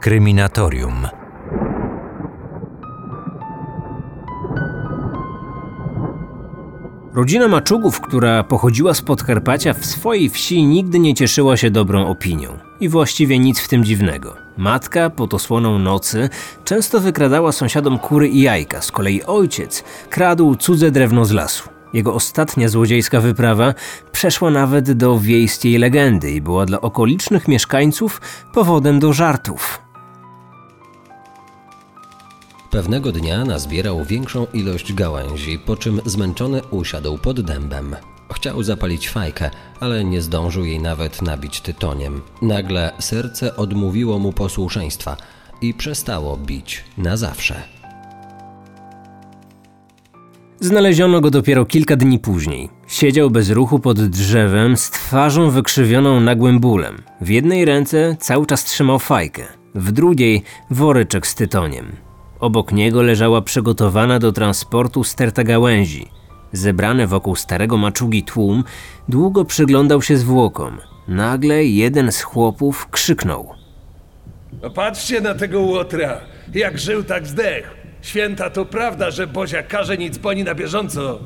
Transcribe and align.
Kryminatorium. 0.00 1.06
Rodzina 7.14 7.48
Maczugów, 7.48 8.00
która 8.00 8.44
pochodziła 8.44 8.94
z 8.94 9.02
Podkarpacia, 9.02 9.74
w 9.74 9.86
swojej 9.86 10.28
wsi 10.28 10.64
nigdy 10.64 10.98
nie 10.98 11.14
cieszyła 11.14 11.56
się 11.56 11.70
dobrą 11.70 12.06
opinią. 12.06 12.58
I 12.80 12.88
właściwie 12.88 13.38
nic 13.38 13.60
w 13.60 13.68
tym 13.68 13.84
dziwnego. 13.84 14.36
Matka, 14.56 15.10
pod 15.10 15.34
osłoną 15.34 15.78
nocy, 15.78 16.28
często 16.64 17.00
wykradała 17.00 17.52
sąsiadom 17.52 17.98
kury 17.98 18.28
i 18.28 18.40
jajka, 18.40 18.80
z 18.82 18.92
kolei 18.92 19.22
ojciec 19.22 19.84
kradł 20.10 20.56
cudze 20.56 20.90
drewno 20.90 21.24
z 21.24 21.30
lasu. 21.30 21.68
Jego 21.92 22.14
ostatnia 22.14 22.68
złodziejska 22.68 23.20
wyprawa 23.20 23.74
przeszła 24.12 24.50
nawet 24.50 24.92
do 24.92 25.18
wiejskiej 25.18 25.78
legendy 25.78 26.30
i 26.30 26.40
była 26.40 26.66
dla 26.66 26.80
okolicznych 26.80 27.48
mieszkańców 27.48 28.20
powodem 28.52 28.98
do 28.98 29.12
żartów. 29.12 29.89
Pewnego 32.70 33.12
dnia 33.12 33.44
nazbierał 33.44 34.04
większą 34.04 34.46
ilość 34.54 34.92
gałęzi, 34.92 35.58
po 35.66 35.76
czym 35.76 36.00
zmęczony 36.04 36.62
usiadł 36.70 37.18
pod 37.18 37.40
dębem. 37.40 37.96
Chciał 38.32 38.62
zapalić 38.62 39.08
fajkę, 39.08 39.50
ale 39.80 40.04
nie 40.04 40.22
zdążył 40.22 40.64
jej 40.64 40.80
nawet 40.80 41.22
nabić 41.22 41.60
tytoniem. 41.60 42.20
Nagle 42.42 42.92
serce 42.98 43.56
odmówiło 43.56 44.18
mu 44.18 44.32
posłuszeństwa 44.32 45.16
i 45.60 45.74
przestało 45.74 46.36
bić 46.36 46.84
na 46.98 47.16
zawsze. 47.16 47.62
Znaleziono 50.60 51.20
go 51.20 51.30
dopiero 51.30 51.64
kilka 51.64 51.96
dni 51.96 52.18
później. 52.18 52.68
Siedział 52.88 53.30
bez 53.30 53.50
ruchu 53.50 53.78
pod 53.78 54.06
drzewem, 54.06 54.76
z 54.76 54.90
twarzą 54.90 55.50
wykrzywioną 55.50 56.20
nagłym 56.20 56.60
bólem. 56.60 57.02
W 57.20 57.28
jednej 57.28 57.64
ręce 57.64 58.16
cały 58.20 58.46
czas 58.46 58.64
trzymał 58.64 58.98
fajkę, 58.98 59.44
w 59.74 59.92
drugiej 59.92 60.42
woreczek 60.70 61.26
z 61.26 61.34
tytoniem. 61.34 62.09
Obok 62.40 62.72
niego 62.72 63.02
leżała 63.02 63.42
przygotowana 63.42 64.18
do 64.18 64.32
transportu 64.32 65.04
sterta 65.04 65.44
gałęzi. 65.44 66.08
Zebrany 66.52 67.06
wokół 67.06 67.36
starego 67.36 67.76
maczugi 67.76 68.22
tłum 68.22 68.64
długo 69.08 69.44
przyglądał 69.44 70.02
się 70.02 70.16
zwłokom. 70.16 70.78
Nagle 71.08 71.64
jeden 71.64 72.12
z 72.12 72.22
chłopów 72.22 72.88
krzyknął. 72.90 73.54
No 74.62 74.70
patrzcie 74.70 75.20
na 75.20 75.34
tego 75.34 75.60
łotra. 75.60 76.20
Jak 76.54 76.78
żył, 76.78 77.04
tak 77.04 77.26
zdechł. 77.26 77.68
Święta 78.02 78.50
to 78.50 78.64
prawda, 78.64 79.10
że 79.10 79.26
Bozia 79.26 79.62
każe 79.62 79.96
nic 79.96 80.18
poni 80.18 80.44
na 80.44 80.54
bieżąco. 80.54 81.18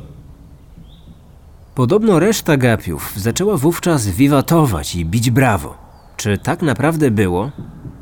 Podobno 1.74 2.18
reszta 2.18 2.56
gapiów 2.56 3.12
zaczęła 3.16 3.56
wówczas 3.56 4.08
wiwatować 4.08 4.94
i 4.94 5.04
bić 5.04 5.30
brawo. 5.30 5.83
Czy 6.16 6.38
tak 6.38 6.62
naprawdę 6.62 7.10
było? 7.10 7.50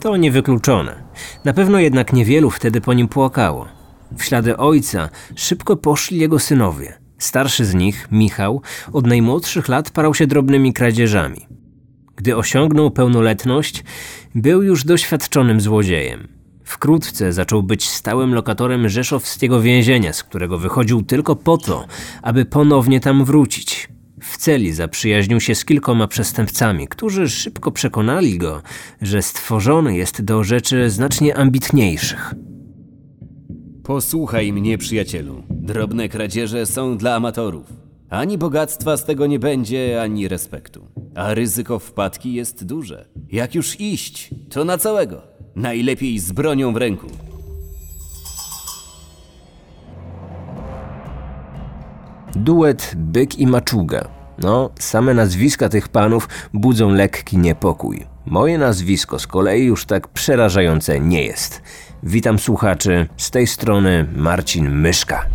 To 0.01 0.17
niewykluczone. 0.17 1.03
Na 1.45 1.53
pewno 1.53 1.79
jednak 1.79 2.13
niewielu 2.13 2.51
wtedy 2.51 2.81
po 2.81 2.93
nim 2.93 3.09
płakało. 3.09 3.69
W 4.19 4.25
ślady 4.25 4.57
ojca 4.57 5.09
szybko 5.37 5.77
poszli 5.77 6.19
jego 6.19 6.39
synowie. 6.39 6.99
Starszy 7.19 7.65
z 7.65 7.75
nich, 7.75 8.09
Michał, 8.11 8.63
od 8.93 9.07
najmłodszych 9.07 9.69
lat 9.69 9.91
parał 9.91 10.15
się 10.15 10.27
drobnymi 10.27 10.73
kradzieżami. 10.73 11.47
Gdy 12.17 12.37
osiągnął 12.37 12.91
pełnoletność, 12.91 13.85
był 14.35 14.63
już 14.63 14.85
doświadczonym 14.85 15.61
złodziejem. 15.61 16.29
Wkrótce 16.65 17.33
zaczął 17.33 17.63
być 17.63 17.89
stałym 17.89 18.35
lokatorem 18.35 18.89
rzeszowskiego 18.89 19.61
więzienia, 19.61 20.13
z 20.13 20.23
którego 20.23 20.59
wychodził 20.59 21.03
tylko 21.03 21.37
po 21.37 21.59
to, 21.59 21.87
aby 22.23 22.45
ponownie 22.45 23.01
tam 23.01 23.25
wrócić. 23.25 23.89
W 24.23 24.37
celi 24.37 24.73
zaprzyjaźnił 24.73 25.41
się 25.41 25.55
z 25.55 25.65
kilkoma 25.65 26.09
przestępcami, 26.09 26.89
którzy 26.89 27.29
szybko 27.29 27.73
przekonali 27.73 28.39
go, 28.39 28.63
że 29.03 29.23
stworzony 29.23 29.97
jest 29.97 30.23
do 30.25 30.45
rzeczy 30.45 30.91
znacznie 30.91 31.37
ambitniejszych. 31.37 32.35
Posłuchaj 33.83 34.53
mnie, 34.53 34.79
przyjacielu. 34.79 35.43
Drobne 35.51 36.09
kradzieże 36.09 36.67
są 36.67 36.97
dla 36.99 37.15
amatorów. 37.15 37.73
Ani 38.11 38.39
bogactwa 38.39 38.97
z 38.97 39.05
tego 39.05 39.27
nie 39.27 39.39
będzie, 39.39 40.03
ani 40.03 40.29
respektu. 40.29 40.87
A 41.15 41.35
ryzyko 41.35 41.79
wpadki 41.79 42.35
jest 42.35 42.65
duże. 42.65 43.09
Jak 43.33 43.55
już 43.55 43.81
iść, 43.81 44.31
to 44.51 44.65
na 44.65 44.79
całego. 44.79 45.23
Najlepiej 45.57 46.19
z 46.19 46.33
bronią 46.33 46.73
w 46.73 46.77
ręku. 46.77 47.07
Duet 52.43 52.93
Byk 52.97 53.39
i 53.39 53.47
Maczuga. 53.47 54.09
No, 54.39 54.71
same 54.79 55.15
nazwiska 55.15 55.69
tych 55.69 55.89
panów 55.89 56.29
budzą 56.55 56.91
lekki 56.91 57.39
niepokój. 57.39 58.07
Moje 58.27 58.59
nazwisko 58.59 59.19
z 59.19 59.27
kolei 59.27 59.65
już 59.65 59.85
tak 59.85 60.09
przerażające 60.09 61.01
nie 61.01 61.25
jest. 61.25 61.63
Witam 62.03 62.39
słuchaczy, 62.39 63.09
z 63.17 63.31
tej 63.31 63.47
strony 63.47 64.07
Marcin 64.17 64.71
Myszka. 64.71 65.27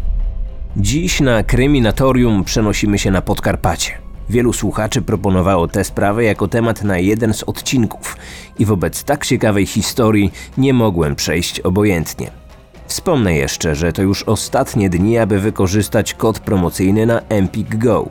Dziś 0.77 1.19
na 1.19 1.43
Kryminatorium 1.43 2.43
przenosimy 2.43 2.99
się 2.99 3.11
na 3.11 3.21
Podkarpacie. 3.21 3.91
Wielu 4.29 4.53
słuchaczy 4.53 5.01
proponowało 5.01 5.67
tę 5.67 5.83
sprawę 5.83 6.23
jako 6.23 6.47
temat 6.47 6.83
na 6.83 6.97
jeden 6.97 7.33
z 7.33 7.43
odcinków 7.43 8.17
i 8.59 8.65
wobec 8.65 9.03
tak 9.03 9.25
ciekawej 9.25 9.65
historii 9.65 10.31
nie 10.57 10.73
mogłem 10.73 11.15
przejść 11.15 11.59
obojętnie. 11.59 12.46
Wspomnę 12.87 13.35
jeszcze, 13.35 13.75
że 13.75 13.93
to 13.93 14.01
już 14.01 14.23
ostatnie 14.23 14.89
dni, 14.89 15.17
aby 15.17 15.39
wykorzystać 15.39 16.13
kod 16.13 16.39
promocyjny 16.39 17.05
na 17.05 17.19
Empik 17.29 17.75
Go. 17.75 18.09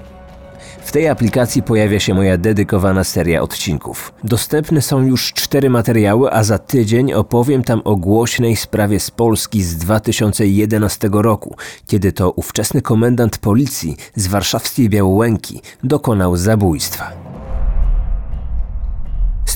W 0.86 0.92
tej 0.92 1.08
aplikacji 1.08 1.62
pojawia 1.62 2.00
się 2.00 2.14
moja 2.14 2.38
dedykowana 2.38 3.04
seria 3.04 3.42
odcinków. 3.42 4.12
Dostępne 4.24 4.82
są 4.82 5.02
już 5.02 5.32
cztery 5.32 5.70
materiały, 5.70 6.32
a 6.32 6.44
za 6.44 6.58
tydzień 6.58 7.12
opowiem 7.12 7.64
tam 7.64 7.82
o 7.84 7.96
głośnej 7.96 8.56
sprawie 8.56 9.00
z 9.00 9.10
Polski 9.10 9.62
z 9.62 9.76
2011 9.76 11.08
roku, 11.12 11.56
kiedy 11.86 12.12
to 12.12 12.30
ówczesny 12.30 12.82
komendant 12.82 13.38
policji 13.38 13.96
z 14.14 14.26
warszawskiej 14.26 14.88
Białołęki 14.88 15.60
dokonał 15.84 16.36
zabójstwa. 16.36 17.25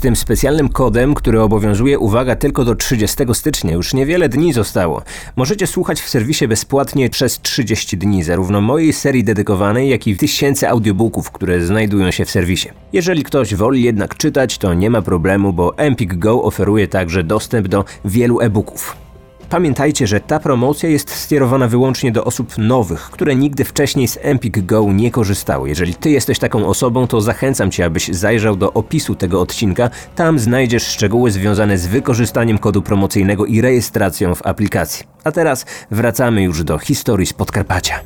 Z 0.01 0.03
tym 0.03 0.17
specjalnym 0.17 0.69
kodem, 0.69 1.15
który 1.15 1.41
obowiązuje, 1.41 1.99
uwaga, 1.99 2.37
tylko 2.37 2.65
do 2.65 2.75
30 2.75 3.17
stycznia, 3.33 3.73
już 3.73 3.95
niewiele 3.95 4.29
dni 4.29 4.53
zostało. 4.53 5.03
Możecie 5.37 5.67
słuchać 5.67 6.01
w 6.01 6.09
serwisie 6.09 6.49
bezpłatnie 6.49 7.11
przez 7.11 7.41
30 7.41 7.99
dni, 7.99 8.23
zarówno 8.23 8.61
mojej 8.61 8.93
serii 8.93 9.25
dedykowanej, 9.25 9.91
jak 9.91 10.07
i 10.07 10.17
tysięcy 10.17 10.69
audiobooków, 10.69 11.31
które 11.31 11.61
znajdują 11.61 12.11
się 12.11 12.25
w 12.25 12.31
serwisie. 12.31 12.69
Jeżeli 12.93 13.23
ktoś 13.23 13.55
woli 13.55 13.83
jednak 13.83 14.17
czytać, 14.17 14.59
to 14.59 14.75
nie 14.75 14.91
ma 14.91 15.03
problemu, 15.03 15.53
bo 15.53 15.79
Empik 15.79 16.15
Go 16.15 16.43
oferuje 16.43 16.89
także 16.89 17.25
dostęp 17.25 17.69
do 17.69 17.85
wielu 18.05 18.41
e-booków. 18.41 19.10
Pamiętajcie, 19.51 20.07
że 20.07 20.21
ta 20.21 20.41
promocja 20.41 20.89
jest 20.89 21.15
skierowana 21.15 21.69
wyłącznie 21.69 22.13
do 22.13 22.25
osób 22.25 22.59
nowych, 22.59 23.01
które 23.01 23.37
nigdy 23.37 23.65
wcześniej 23.65 24.09
z 24.09 24.19
Empik 24.23 24.67
Go 24.67 24.93
nie 24.93 25.11
korzystały. 25.11 25.69
Jeżeli 25.69 25.95
ty 25.95 26.11
jesteś 26.11 26.39
taką 26.39 26.67
osobą, 26.67 27.07
to 27.07 27.21
zachęcam 27.21 27.71
cię, 27.71 27.85
abyś 27.85 28.09
zajrzał 28.09 28.57
do 28.57 28.73
opisu 28.73 29.15
tego 29.15 29.41
odcinka. 29.41 29.91
Tam 30.15 30.39
znajdziesz 30.39 30.87
szczegóły 30.87 31.31
związane 31.31 31.79
z 31.79 31.87
wykorzystaniem 31.87 32.59
kodu 32.59 32.83
promocyjnego 32.83 33.47
i 33.47 33.61
rejestracją 33.61 34.35
w 34.35 34.47
aplikacji. 34.47 35.07
A 35.25 35.33
teraz 35.33 35.67
wracamy 35.91 36.43
już 36.43 36.65
do 36.65 36.79
historii 36.79 37.27
z 37.27 37.33
Podkarpacia. 37.33 38.01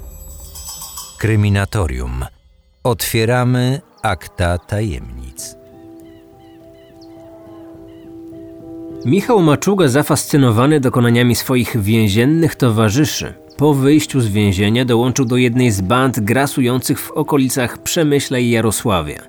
Kryminatorium. 1.18 2.24
Otwieramy 2.84 3.80
akta 4.02 4.58
tajemnic. 4.58 5.63
Michał 9.04 9.42
Maczuga, 9.42 9.88
zafascynowany 9.88 10.80
dokonaniami 10.80 11.34
swoich 11.34 11.82
więziennych 11.82 12.54
towarzyszy, 12.54 13.34
po 13.56 13.74
wyjściu 13.74 14.20
z 14.20 14.28
więzienia 14.28 14.84
dołączył 14.84 15.24
do 15.24 15.36
jednej 15.36 15.70
z 15.70 15.80
band 15.80 16.20
grasujących 16.20 17.00
w 17.00 17.10
okolicach 17.10 17.78
Przemyśla 17.78 18.38
i 18.38 18.50
Jarosławia. 18.50 19.22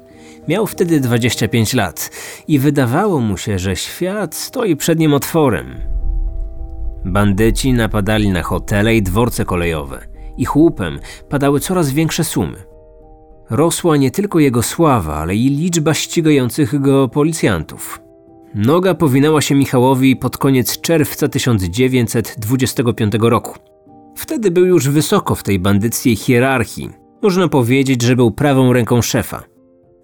Miał 0.47 0.67
wtedy 0.67 0.99
25 0.99 1.73
lat 1.73 2.11
i 2.47 2.59
wydawało 2.59 3.19
mu 3.19 3.37
się, 3.37 3.59
że 3.59 3.75
świat 3.75 4.35
stoi 4.35 4.75
przed 4.75 4.99
nim 4.99 5.13
otworem. 5.13 5.75
Bandyci 7.05 7.73
napadali 7.73 8.29
na 8.29 8.43
hotele 8.43 8.95
i 8.95 9.01
dworce 9.01 9.45
kolejowe. 9.45 10.07
Ich 10.37 10.55
łupem 10.55 10.99
padały 11.29 11.59
coraz 11.59 11.91
większe 11.91 12.23
sumy. 12.23 12.57
Rosła 13.49 13.97
nie 13.97 14.11
tylko 14.11 14.39
jego 14.39 14.61
sława, 14.63 15.15
ale 15.15 15.35
i 15.35 15.49
liczba 15.49 15.93
ścigających 15.93 16.81
go 16.81 17.09
policjantów. 17.09 18.04
Noga 18.55 18.93
powinęła 18.93 19.41
się 19.41 19.55
Michałowi 19.55 20.15
pod 20.15 20.37
koniec 20.37 20.81
czerwca 20.81 21.27
1925 21.27 23.13
roku. 23.19 23.59
Wtedy 24.15 24.51
był 24.51 24.65
już 24.65 24.89
wysoko 24.89 25.35
w 25.35 25.43
tej 25.43 25.59
bandyckiej 25.59 26.15
hierarchii. 26.15 26.89
Można 27.21 27.47
powiedzieć, 27.47 28.01
że 28.01 28.15
był 28.15 28.31
prawą 28.31 28.73
ręką 28.73 29.01
szefa. 29.01 29.43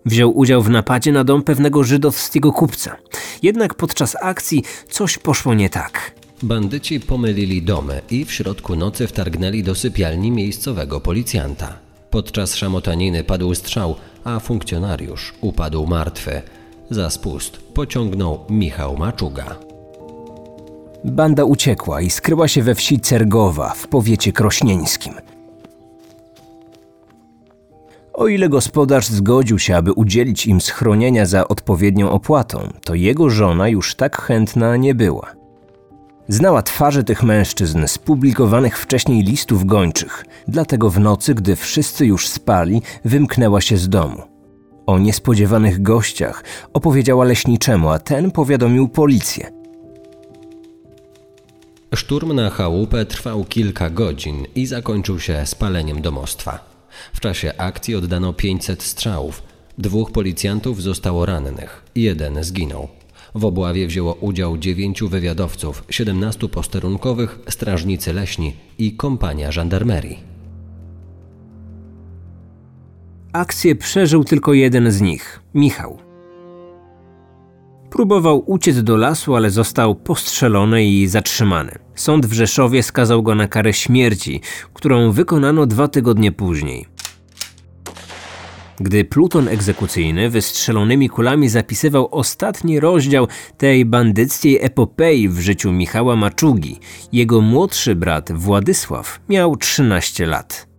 Wziął 0.05 0.37
udział 0.37 0.61
w 0.61 0.69
napadzie 0.69 1.11
na 1.11 1.23
dom 1.23 1.43
pewnego 1.43 1.83
żydowskiego 1.83 2.51
kupca. 2.51 2.95
Jednak 3.43 3.75
podczas 3.75 4.17
akcji 4.21 4.63
coś 4.89 5.17
poszło 5.17 5.53
nie 5.53 5.69
tak. 5.69 6.15
Bandyci 6.43 6.99
pomylili 6.99 7.61
domy 7.61 8.01
i 8.09 8.25
w 8.25 8.31
środku 8.31 8.75
nocy 8.75 9.07
wtargnęli 9.07 9.63
do 9.63 9.75
sypialni 9.75 10.31
miejscowego 10.31 10.99
policjanta. 10.99 11.79
Podczas 12.09 12.55
szamotaniny 12.55 13.23
padł 13.23 13.55
strzał, 13.55 13.95
a 14.23 14.39
funkcjonariusz 14.39 15.33
upadł 15.41 15.87
martwy. 15.87 16.41
Za 16.91 17.09
spust 17.09 17.57
pociągnął 17.57 18.39
Michał 18.49 18.97
Maczuga. 18.97 19.55
Banda 21.05 21.43
uciekła 21.43 22.01
i 22.01 22.09
skryła 22.09 22.47
się 22.47 22.63
we 22.63 22.75
wsi 22.75 22.99
Cergowa 22.99 23.69
w 23.69 23.87
powiecie 23.87 24.31
krośnieńskim. 24.31 25.13
O 28.13 28.27
ile 28.27 28.49
gospodarz 28.49 29.07
zgodził 29.07 29.59
się, 29.59 29.75
aby 29.75 29.93
udzielić 29.93 30.47
im 30.47 30.61
schronienia 30.61 31.25
za 31.25 31.47
odpowiednią 31.47 32.11
opłatą, 32.11 32.73
to 32.83 32.95
jego 32.95 33.29
żona 33.29 33.67
już 33.69 33.95
tak 33.95 34.21
chętna 34.21 34.77
nie 34.77 34.95
była. 34.95 35.31
Znała 36.27 36.61
twarze 36.61 37.03
tych 37.03 37.23
mężczyzn 37.23 37.87
z 37.87 37.97
publikowanych 37.97 38.79
wcześniej 38.79 39.23
listów 39.23 39.65
gończych, 39.65 40.25
dlatego 40.47 40.89
w 40.89 40.99
nocy, 40.99 41.35
gdy 41.35 41.55
wszyscy 41.55 42.05
już 42.05 42.27
spali, 42.27 42.81
wymknęła 43.05 43.61
się 43.61 43.77
z 43.77 43.89
domu. 43.89 44.30
O 44.85 44.99
niespodziewanych 44.99 45.81
gościach 45.81 46.43
opowiedziała 46.73 47.25
leśniczemu, 47.25 47.89
a 47.89 47.99
ten 47.99 48.31
powiadomił 48.31 48.87
policję. 48.87 49.51
Szturm 51.95 52.33
na 52.33 52.49
chałupę 52.49 53.05
trwał 53.05 53.45
kilka 53.45 53.89
godzin 53.89 54.45
i 54.55 54.65
zakończył 54.65 55.19
się 55.19 55.45
spaleniem 55.45 56.01
domostwa. 56.01 56.71
W 57.13 57.19
czasie 57.19 57.53
akcji 57.57 57.95
oddano 57.95 58.33
500 58.33 58.83
strzałów. 58.83 59.43
Dwóch 59.77 60.11
policjantów 60.11 60.81
zostało 60.81 61.25
rannych, 61.25 61.83
jeden 61.95 62.43
zginął. 62.43 62.87
W 63.35 63.45
obławie 63.45 63.87
wzięło 63.87 64.13
udział 64.13 64.57
dziewięciu 64.57 65.09
wywiadowców, 65.09 65.83
17 65.89 66.49
posterunkowych, 66.49 67.39
strażnicy 67.49 68.13
leśni 68.13 68.53
i 68.77 68.91
kompania 68.95 69.51
żandarmerii. 69.51 70.19
Akcję 73.33 73.75
przeżył 73.75 74.23
tylko 74.23 74.53
jeden 74.53 74.91
z 74.91 75.01
nich 75.01 75.39
Michał. 75.53 75.97
Próbował 77.89 78.43
uciec 78.51 78.83
do 78.83 78.97
lasu, 78.97 79.35
ale 79.35 79.49
został 79.49 79.95
postrzelony 79.95 80.85
i 80.85 81.07
zatrzymany. 81.07 81.71
Sąd 81.95 82.25
w 82.25 82.33
Rzeszowie 82.33 82.83
skazał 82.83 83.23
go 83.23 83.35
na 83.35 83.47
karę 83.47 83.73
śmierci, 83.73 84.41
którą 84.73 85.11
wykonano 85.11 85.65
dwa 85.65 85.87
tygodnie 85.87 86.31
później. 86.31 86.85
Gdy 88.79 89.05
pluton 89.05 89.47
egzekucyjny 89.47 90.29
wystrzelonymi 90.29 91.09
kulami 91.09 91.49
zapisywał 91.49 92.07
ostatni 92.11 92.79
rozdział 92.79 93.27
tej 93.57 93.85
bandyckiej 93.85 94.57
epopei 94.61 95.29
w 95.29 95.39
życiu 95.39 95.71
Michała 95.71 96.15
Maczugi, 96.15 96.79
jego 97.11 97.41
młodszy 97.41 97.95
brat 97.95 98.31
Władysław 98.31 99.19
miał 99.29 99.55
13 99.55 100.25
lat. 100.25 100.70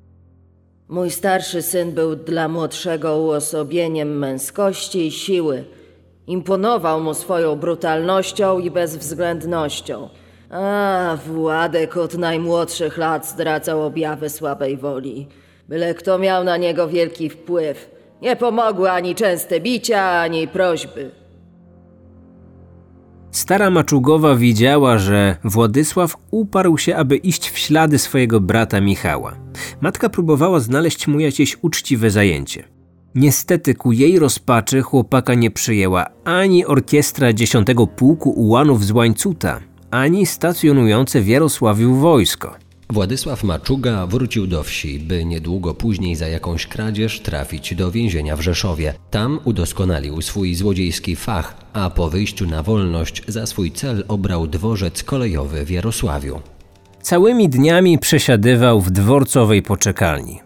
Mój 0.93 1.11
starszy 1.11 1.63
syn 1.63 1.93
był 1.93 2.17
dla 2.17 2.49
młodszego 2.49 3.19
uosobieniem 3.19 4.19
męskości 4.19 5.07
i 5.07 5.11
siły. 5.11 5.65
Imponował 6.27 7.01
mu 7.01 7.15
swoją 7.15 7.57
brutalnością 7.57 8.59
i 8.59 8.71
bezwzględnością. 8.71 10.09
A, 10.51 11.19
Władek 11.27 11.97
od 11.97 12.19
najmłodszych 12.19 12.99
lat 12.99 13.27
zdradzał 13.27 13.83
objawy 13.83 14.31
słabej 14.31 14.77
woli. 14.77 15.27
Byle 15.69 15.95
kto 15.95 16.19
miał 16.19 16.45
na 16.45 16.57
niego 16.57 16.89
wielki 16.89 17.31
wpływ. 17.31 17.91
Nie 18.23 18.37
pomogły 18.37 18.91
ani 18.91 19.15
częste 19.15 19.61
bicia, 19.61 20.11
ani 20.11 20.49
prośby. 20.49 21.22
Stara 23.33 23.71
Maczugowa 23.71 24.35
widziała, 24.37 24.99
że 24.99 25.37
Władysław 25.45 26.17
uparł 26.31 26.79
się, 26.79 26.97
aby 26.97 27.17
iść 27.17 27.51
w 27.51 27.59
ślady 27.59 27.99
swojego 27.99 28.41
brata 28.41 28.81
Michała. 28.81 29.35
Matka 29.81 30.09
próbowała 30.09 30.61
znaleźć 30.61 31.07
mu 31.07 31.21
jakieś 31.21 31.59
uczciwe 31.63 32.11
zajęcie. 32.11 32.65
Niestety 33.15 33.75
ku 33.75 33.93
jej 33.93 34.19
rozpaczy 34.19 34.83
chłopaka 34.83 35.35
nie 35.35 35.51
przyjęła 35.51 36.07
ani 36.25 36.67
orkiestra 36.67 37.33
10 37.33 37.67
Pułku 37.97 38.31
Ułanów 38.31 38.85
z 38.85 38.91
Łańcuta, 38.91 39.61
ani 39.91 40.27
stacjonujące 40.27 41.21
w 41.21 41.29
Jarosławiu 41.29 41.95
wojsko. 41.95 42.55
Władysław 42.93 43.45
Maczuga 43.45 44.07
wrócił 44.07 44.47
do 44.47 44.63
wsi, 44.63 44.99
by 44.99 45.25
niedługo 45.25 45.75
później 45.75 46.17
za 46.17 46.29
jakąś 46.29 46.67
kradzież 46.67 47.21
trafić 47.21 47.75
do 47.75 47.91
więzienia 47.91 48.37
w 48.37 48.41
Rzeszowie. 48.41 48.95
Tam 49.11 49.41
udoskonalił 49.45 50.23
swój 50.23 50.55
złodziejski 50.55 51.17
fach, 51.17 51.55
a 51.73 51.91
po 51.91 52.11
wyjściu 52.11 52.47
na 52.47 52.63
wolność 52.63 53.23
za 53.29 53.47
swój 53.47 53.73
cel 53.73 54.05
obrał 54.09 54.47
dworzec 54.47 55.03
kolejowy 55.03 55.65
w 55.65 55.71
Jarosławiu. 55.71 56.41
Całymi 57.03 57.49
dniami 57.49 57.99
przesiadywał 57.99 58.81
w 58.81 58.91
dworcowej 58.91 59.63
poczekalni. 59.63 60.41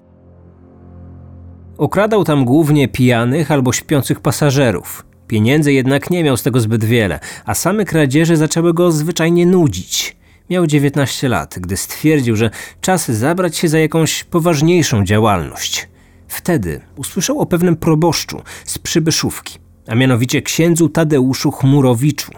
Okradał 1.79 2.25
tam 2.25 2.45
głównie 2.45 2.89
pijanych 2.89 3.51
albo 3.51 3.73
śpiących 3.73 4.21
pasażerów. 4.21 5.07
Pieniędzy 5.27 5.73
jednak 5.73 6.11
nie 6.11 6.25
miał 6.25 6.37
z 6.37 6.43
tego 6.43 6.61
zbyt 6.61 6.85
wiele, 6.85 7.21
a 7.45 7.55
same 7.55 7.85
kradzieże 7.85 8.37
zaczęły 8.37 8.75
go 8.75 8.93
zwyczajnie 8.93 9.47
nudzić. 9.47 10.17
Miał 10.51 10.67
19 10.67 11.29
lat, 11.29 11.55
gdy 11.61 11.77
stwierdził, 11.77 12.37
że 12.37 12.51
czas 12.81 13.11
zabrać 13.11 13.57
się 13.57 13.69
za 13.69 13.79
jakąś 13.79 14.25
poważniejszą 14.25 15.05
działalność. 15.05 15.89
Wtedy 16.29 16.81
usłyszał 16.97 17.41
o 17.41 17.47
pewnym 17.47 17.77
proboszczu 17.77 18.43
z 18.65 18.79
Przybyszówki, 18.79 19.59
a 19.87 19.95
mianowicie 19.95 20.43
księdzu 20.43 20.89
Tadeuszu 20.89 21.51
Chmurowiczu. 21.51 22.33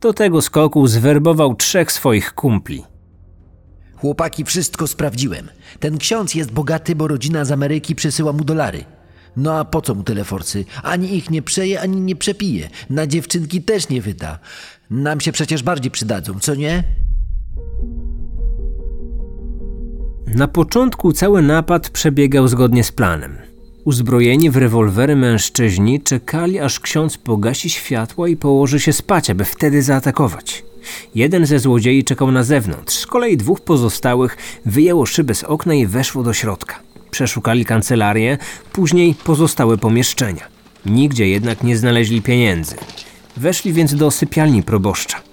Do 0.00 0.12
tego 0.12 0.42
skoku 0.42 0.86
zwerbował 0.86 1.54
trzech 1.54 1.92
swoich 1.92 2.34
kumpli. 2.34 2.84
Chłopaki, 3.96 4.44
wszystko 4.44 4.86
sprawdziłem. 4.86 5.50
Ten 5.80 5.98
ksiądz 5.98 6.34
jest 6.34 6.52
bogaty, 6.52 6.96
bo 6.96 7.08
rodzina 7.08 7.44
z 7.44 7.52
Ameryki 7.52 7.94
przesyła 7.94 8.32
mu 8.32 8.44
dolary. 8.44 8.84
No 9.36 9.58
a 9.58 9.64
po 9.64 9.82
co 9.82 9.94
mu 9.94 10.02
tyle 10.02 10.24
forsy? 10.24 10.64
Ani 10.82 11.16
ich 11.16 11.30
nie 11.30 11.42
przeje, 11.42 11.80
ani 11.80 12.00
nie 12.00 12.16
przepije. 12.16 12.68
Na 12.90 13.06
dziewczynki 13.06 13.62
też 13.62 13.88
nie 13.88 14.02
wyda. 14.02 14.38
Nam 14.90 15.20
się 15.20 15.32
przecież 15.32 15.62
bardziej 15.62 15.90
przydadzą, 15.90 16.40
co 16.40 16.54
nie? 16.54 16.84
Na 20.26 20.48
początku 20.48 21.12
cały 21.12 21.42
napad 21.42 21.90
przebiegał 21.90 22.48
zgodnie 22.48 22.84
z 22.84 22.92
planem. 22.92 23.38
Uzbrojeni 23.84 24.50
w 24.50 24.56
rewolwery 24.56 25.16
mężczyźni 25.16 26.00
czekali, 26.00 26.58
aż 26.58 26.80
ksiądz 26.80 27.18
pogasi 27.18 27.70
światło 27.70 28.26
i 28.26 28.36
położy 28.36 28.80
się 28.80 28.92
spać, 28.92 29.30
aby 29.30 29.44
wtedy 29.44 29.82
zaatakować. 29.82 30.64
Jeden 31.14 31.46
ze 31.46 31.58
złodziei 31.58 32.04
czekał 32.04 32.30
na 32.30 32.44
zewnątrz, 32.44 32.94
z 32.98 33.06
kolei 33.06 33.36
dwóch 33.36 33.60
pozostałych 33.60 34.36
wyjęło 34.64 35.06
szybę 35.06 35.34
z 35.34 35.44
okna 35.44 35.74
i 35.74 35.86
weszło 35.86 36.22
do 36.22 36.32
środka. 36.32 36.74
Przeszukali 37.10 37.64
kancelarię, 37.64 38.38
później 38.72 39.14
pozostałe 39.24 39.78
pomieszczenia. 39.78 40.48
Nigdzie 40.86 41.28
jednak 41.28 41.62
nie 41.62 41.76
znaleźli 41.76 42.22
pieniędzy. 42.22 42.76
Weszli 43.36 43.72
więc 43.72 43.94
do 43.94 44.10
sypialni 44.10 44.62
proboszcza. 44.62 45.25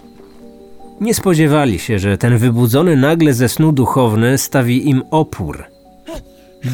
Nie 1.04 1.14
spodziewali 1.14 1.80
się, 1.80 2.00
że 2.00 2.18
ten 2.18 2.38
wybudzony 2.38 2.96
nagle 2.98 3.34
ze 3.34 3.50
snu 3.50 3.72
duchowny 3.72 4.38
stawi 4.38 4.90
im 4.90 5.04
opór. 5.12 5.64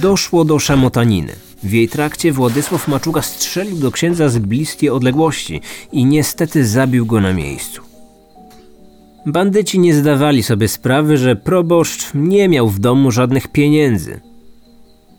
Doszło 0.01 0.45
do 0.45 0.59
szamotaniny. 0.59 1.33
W 1.63 1.73
jej 1.73 1.89
trakcie 1.89 2.31
Władysław 2.31 2.87
Maczuga 2.87 3.21
strzelił 3.21 3.77
do 3.77 3.91
księdza 3.91 4.29
z 4.29 4.37
bliskiej 4.37 4.89
odległości 4.89 5.61
i 5.91 6.05
niestety 6.05 6.65
zabił 6.65 7.05
go 7.05 7.21
na 7.21 7.33
miejscu. 7.33 7.81
Bandyci 9.25 9.79
nie 9.79 9.93
zdawali 9.93 10.43
sobie 10.43 10.67
sprawy, 10.67 11.17
że 11.17 11.35
proboszcz 11.35 12.11
nie 12.13 12.49
miał 12.49 12.69
w 12.69 12.79
domu 12.79 13.11
żadnych 13.11 13.47
pieniędzy. 13.47 14.19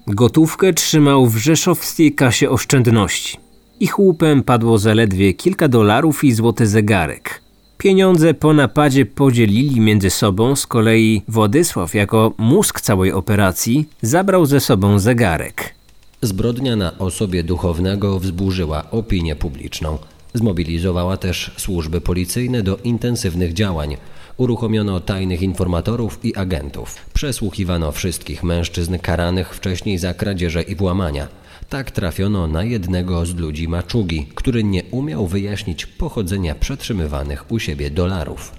Gotówkę 0.06 0.72
trzymał 0.72 1.26
w 1.26 1.36
rzeszowskiej 1.36 2.14
kasie 2.14 2.50
oszczędności. 2.50 3.38
Ich 3.80 3.98
łupem 3.98 4.42
padło 4.42 4.78
zaledwie 4.78 5.34
kilka 5.34 5.68
dolarów 5.68 6.24
i 6.24 6.32
złoty 6.32 6.66
zegarek. 6.66 7.49
Pieniądze 7.80 8.34
po 8.34 8.52
napadzie 8.52 9.06
podzielili 9.06 9.80
między 9.80 10.10
sobą, 10.10 10.56
z 10.56 10.66
kolei 10.66 11.22
Władysław, 11.28 11.94
jako 11.94 12.32
mózg 12.38 12.80
całej 12.80 13.12
operacji, 13.12 13.88
zabrał 14.02 14.46
ze 14.46 14.60
sobą 14.60 14.98
zegarek. 14.98 15.74
Zbrodnia 16.22 16.76
na 16.76 16.98
osobie 16.98 17.42
duchownego 17.42 18.18
wzburzyła 18.18 18.90
opinię 18.90 19.36
publiczną. 19.36 19.98
Zmobilizowała 20.34 21.16
też 21.16 21.50
służby 21.56 22.00
policyjne 22.00 22.62
do 22.62 22.76
intensywnych 22.76 23.52
działań. 23.52 23.96
Uruchomiono 24.36 25.00
tajnych 25.00 25.42
informatorów 25.42 26.24
i 26.24 26.36
agentów. 26.36 26.96
Przesłuchiwano 27.12 27.92
wszystkich 27.92 28.42
mężczyzn 28.42 28.98
karanych 28.98 29.54
wcześniej 29.54 29.98
za 29.98 30.14
kradzieże 30.14 30.62
i 30.62 30.74
włamania. 30.74 31.28
Tak 31.70 31.90
trafiono 31.90 32.46
na 32.46 32.64
jednego 32.64 33.26
z 33.26 33.34
ludzi 33.34 33.68
maczugi, 33.68 34.26
który 34.34 34.64
nie 34.64 34.82
umiał 34.82 35.26
wyjaśnić 35.26 35.86
pochodzenia 35.86 36.54
przetrzymywanych 36.54 37.52
u 37.52 37.58
siebie 37.58 37.90
dolarów. 37.90 38.52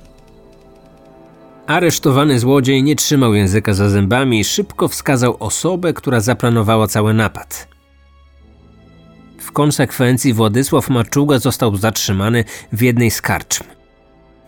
Aresztowany 1.68 2.40
złodziej 2.40 2.84
nie 2.84 2.96
trzymał 2.96 3.34
języka 3.34 3.74
za 3.74 3.90
zębami 3.90 4.40
i 4.40 4.44
szybko 4.44 4.88
wskazał 4.88 5.38
osobę, 5.40 5.94
która 5.94 6.20
zaplanowała 6.20 6.88
cały 6.88 7.14
napad. 7.14 7.68
W 9.38 9.52
konsekwencji 9.52 10.34
Władysław 10.34 10.90
Maczuga 10.90 11.40
został 11.40 11.76
zatrzymany 11.76 12.44
w 12.74 12.82
jednej 12.82 13.12
z 13.12 13.22
karczm. 13.22 13.64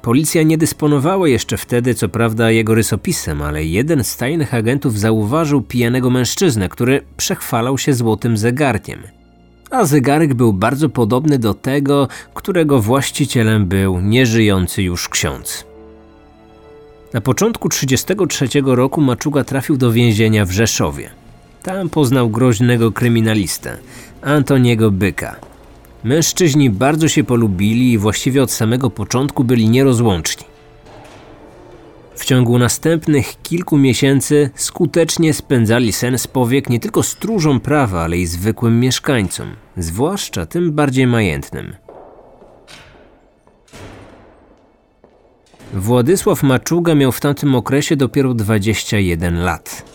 Policja 0.04 0.44
nie 0.44 0.58
dysponowała 0.58 1.28
jeszcze 1.28 1.58
wtedy, 1.58 1.96
co 1.96 2.10
prawda, 2.10 2.52
jego 2.52 2.76
rysopisem, 2.76 3.42
ale 3.42 3.64
jeden 3.64 4.04
z 4.04 4.18
tajnych 4.18 4.54
agentów 4.54 5.00
zauważył 5.00 5.62
pijanego 5.62 6.10
mężczyznę, 6.10 6.70
który 6.70 7.02
przechwalał 7.18 7.78
się 7.78 7.94
złotym 7.94 8.38
zegarkiem. 8.38 9.00
A 9.72 9.86
zegarek 9.86 10.34
był 10.34 10.54
bardzo 10.54 10.90
podobny 10.90 11.40
do 11.40 11.54
tego, 11.54 12.08
którego 12.34 12.82
właścicielem 12.82 13.66
był 13.66 14.00
nieżyjący 14.00 14.84
już 14.84 15.10
ksiądz. 15.10 15.66
Na 17.14 17.22
początku 17.22 17.70
1933 17.70 18.62
roku 18.76 19.02
Maczuga 19.02 19.44
trafił 19.44 19.78
do 19.78 19.92
więzienia 19.92 20.46
w 20.46 20.52
Rzeszowie. 20.52 21.10
Tam 21.64 21.90
poznał 21.90 22.30
groźnego 22.30 22.92
kryminalistę, 22.92 23.78
Antoniego 24.22 24.92
Byka. 24.92 25.53
Mężczyźni 26.04 26.70
bardzo 26.70 27.08
się 27.08 27.24
polubili 27.24 27.92
i 27.92 27.98
właściwie 27.98 28.44
od 28.44 28.52
samego 28.52 28.90
początku 28.90 29.44
byli 29.44 29.70
nierozłączni. 29.70 30.46
W 32.16 32.26
ciągu 32.26 32.60
następnych 32.60 33.42
kilku 33.42 33.78
miesięcy 33.78 34.50
skutecznie 34.56 35.34
spędzali 35.34 35.92
sen 35.92 36.18
z 36.18 36.28
powiek 36.28 36.70
nie 36.70 36.80
tylko 36.80 37.04
stróżom 37.04 37.60
prawa, 37.60 38.02
ale 38.02 38.18
i 38.18 38.26
zwykłym 38.26 38.80
mieszkańcom, 38.80 39.48
zwłaszcza 39.78 40.46
tym 40.46 40.72
bardziej 40.72 41.08
majętnym. 41.08 41.76
Władysław 45.74 46.44
Maczuga 46.44 46.96
miał 46.96 47.12
w 47.12 47.20
tamtym 47.20 47.56
okresie 47.56 47.96
dopiero 47.96 48.34
21 48.34 49.44
lat. 49.44 49.93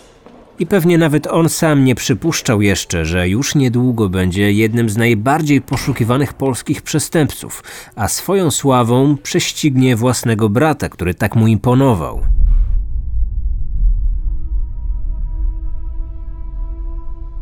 I 0.58 0.66
pewnie 0.66 0.98
nawet 0.98 1.26
on 1.26 1.48
sam 1.48 1.84
nie 1.84 1.94
przypuszczał 1.94 2.62
jeszcze, 2.62 3.04
że 3.04 3.28
już 3.28 3.54
niedługo 3.54 4.08
będzie 4.08 4.52
jednym 4.52 4.88
z 4.90 4.96
najbardziej 4.96 5.60
poszukiwanych 5.60 6.34
polskich 6.34 6.82
przestępców, 6.82 7.62
a 7.96 8.08
swoją 8.08 8.50
sławą 8.50 9.16
prześcignie 9.22 9.96
własnego 9.96 10.48
brata, 10.48 10.88
który 10.88 11.14
tak 11.14 11.36
mu 11.36 11.46
imponował. 11.46 12.20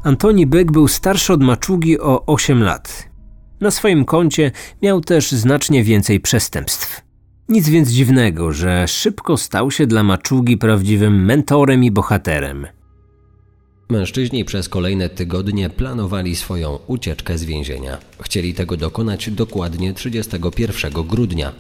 Antoni 0.03 0.47
Byk 0.47 0.73
był 0.73 0.89
starszy 0.89 1.33
od 1.33 1.43
Maczugi 1.43 2.01
o 2.01 2.27
8 2.27 2.63
lat. 2.63 3.09
Na 3.61 3.71
swoim 3.71 4.05
koncie 4.05 4.53
miał 4.83 5.01
też 5.01 5.31
znacznie 5.31 5.85
więcej 5.85 6.21
przestępstw. 6.21 7.03
Nic 7.49 7.69
więc 7.69 7.91
dziwnego, 7.91 8.53
że 8.53 8.89
szybko 8.89 9.37
stał 9.37 9.71
się 9.71 9.87
dla 9.87 10.03
Maczugi 10.03 10.57
prawdziwym 10.57 11.25
mentorem 11.25 11.85
i 11.85 11.91
bohaterem. 11.91 12.67
Mężczyźni 13.89 14.45
przez 14.45 14.69
kolejne 14.69 15.09
tygodnie 15.09 15.71
planowali 15.71 16.37
swoją 16.37 16.79
ucieczkę 16.87 17.39
z 17.39 17.45
więzienia. 17.45 17.99
Chcieli 18.21 18.55
tego 18.55 18.77
dokonać 18.77 19.31
dokładnie 19.31 19.95
31 19.95 20.93
grudnia. 20.93 21.53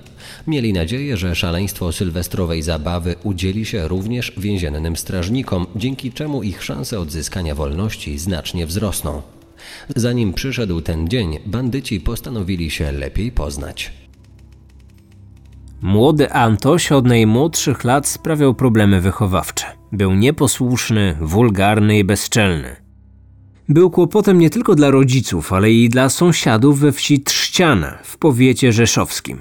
Mieli 0.47 0.73
nadzieję, 0.73 1.17
że 1.17 1.35
szaleństwo 1.35 1.93
sylwestrowej 1.93 2.63
zabawy 2.63 3.15
udzieli 3.23 3.65
się 3.65 3.89
również 3.89 4.33
więziennym 4.37 4.97
strażnikom, 4.97 5.67
dzięki 5.77 6.13
czemu 6.13 6.43
ich 6.43 6.63
szanse 6.63 7.01
odzyskania 7.01 7.55
wolności 7.55 8.19
znacznie 8.19 8.67
wzrosną. 8.67 9.23
Zanim 9.97 10.33
przyszedł 10.33 10.81
ten 10.81 11.09
dzień, 11.09 11.39
bandyci 11.47 12.01
postanowili 12.01 12.71
się 12.71 12.93
lepiej 12.93 13.33
poznać. 13.33 13.93
Młody 15.83 16.33
Antoś 16.33 16.93
od 16.93 17.07
najmłodszych 17.07 17.85
lat 17.85 18.07
sprawiał 18.07 18.55
problemy 18.55 19.01
wychowawcze. 19.01 19.67
Był 19.93 20.15
nieposłuszny, 20.15 21.17
wulgarny 21.21 21.99
i 21.99 22.05
bezczelny. 22.05 22.77
Był 23.69 23.91
kłopotem 23.91 24.39
nie 24.39 24.51
tylko 24.51 24.75
dla 24.75 24.91
rodziców, 24.91 25.53
ale 25.53 25.71
i 25.71 25.89
dla 25.89 26.09
sąsiadów 26.09 26.79
we 26.79 26.93
wsi 26.93 27.21
Trzciana 27.21 27.99
w 28.03 28.19
powiecie 28.19 28.73
rzeszowskim. 28.73 29.39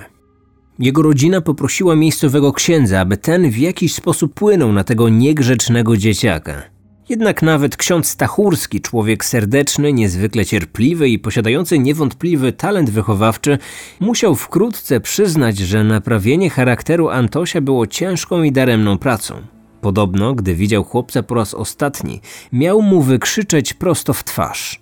Jego 0.79 1.01
rodzina 1.01 1.41
poprosiła 1.41 1.95
miejscowego 1.95 2.53
księdza, 2.53 2.99
aby 2.99 3.17
ten 3.17 3.49
w 3.49 3.57
jakiś 3.57 3.93
sposób 3.93 4.33
płynął 4.33 4.73
na 4.73 4.83
tego 4.83 5.09
niegrzecznego 5.09 5.97
dzieciaka. 5.97 6.74
Jednak 7.09 7.41
nawet 7.41 7.77
ksiądz 7.77 8.07
Stachurski, 8.07 8.81
człowiek 8.81 9.25
serdeczny, 9.25 9.93
niezwykle 9.93 10.45
cierpliwy 10.45 11.09
i 11.09 11.19
posiadający 11.19 11.79
niewątpliwy 11.79 12.53
talent 12.53 12.89
wychowawczy, 12.89 13.57
musiał 13.99 14.35
wkrótce 14.35 14.99
przyznać, 14.99 15.57
że 15.57 15.83
naprawienie 15.83 16.49
charakteru 16.49 17.09
Antosia 17.09 17.61
było 17.61 17.87
ciężką 17.87 18.43
i 18.43 18.51
daremną 18.51 18.97
pracą. 18.97 19.41
Podobno, 19.81 20.35
gdy 20.35 20.55
widział 20.55 20.83
chłopca 20.83 21.23
po 21.23 21.35
raz 21.35 21.53
ostatni, 21.53 22.21
miał 22.51 22.81
mu 22.81 23.01
wykrzyczeć 23.01 23.73
prosto 23.73 24.13
w 24.13 24.23
twarz. 24.23 24.81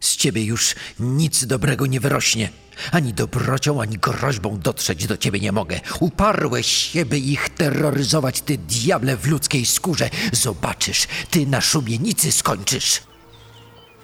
Z 0.00 0.16
ciebie 0.16 0.44
już 0.44 0.74
nic 1.00 1.46
dobrego 1.46 1.86
nie 1.86 2.00
wyrośnie. 2.00 2.48
Ani 2.92 3.14
dobrocią, 3.14 3.82
ani 3.82 3.98
groźbą 3.98 4.58
dotrzeć 4.58 5.06
do 5.06 5.16
ciebie 5.16 5.40
nie 5.40 5.52
mogę. 5.52 5.80
Uparłeś 6.00 6.66
się, 6.66 7.04
by 7.04 7.18
ich 7.18 7.48
terroryzować, 7.48 8.40
ty 8.40 8.58
diable 8.58 9.16
w 9.16 9.26
ludzkiej 9.26 9.66
skórze. 9.66 10.10
Zobaczysz, 10.32 11.06
ty 11.30 11.46
na 11.46 11.60
szubienicy 11.60 12.32
skończysz. 12.32 13.02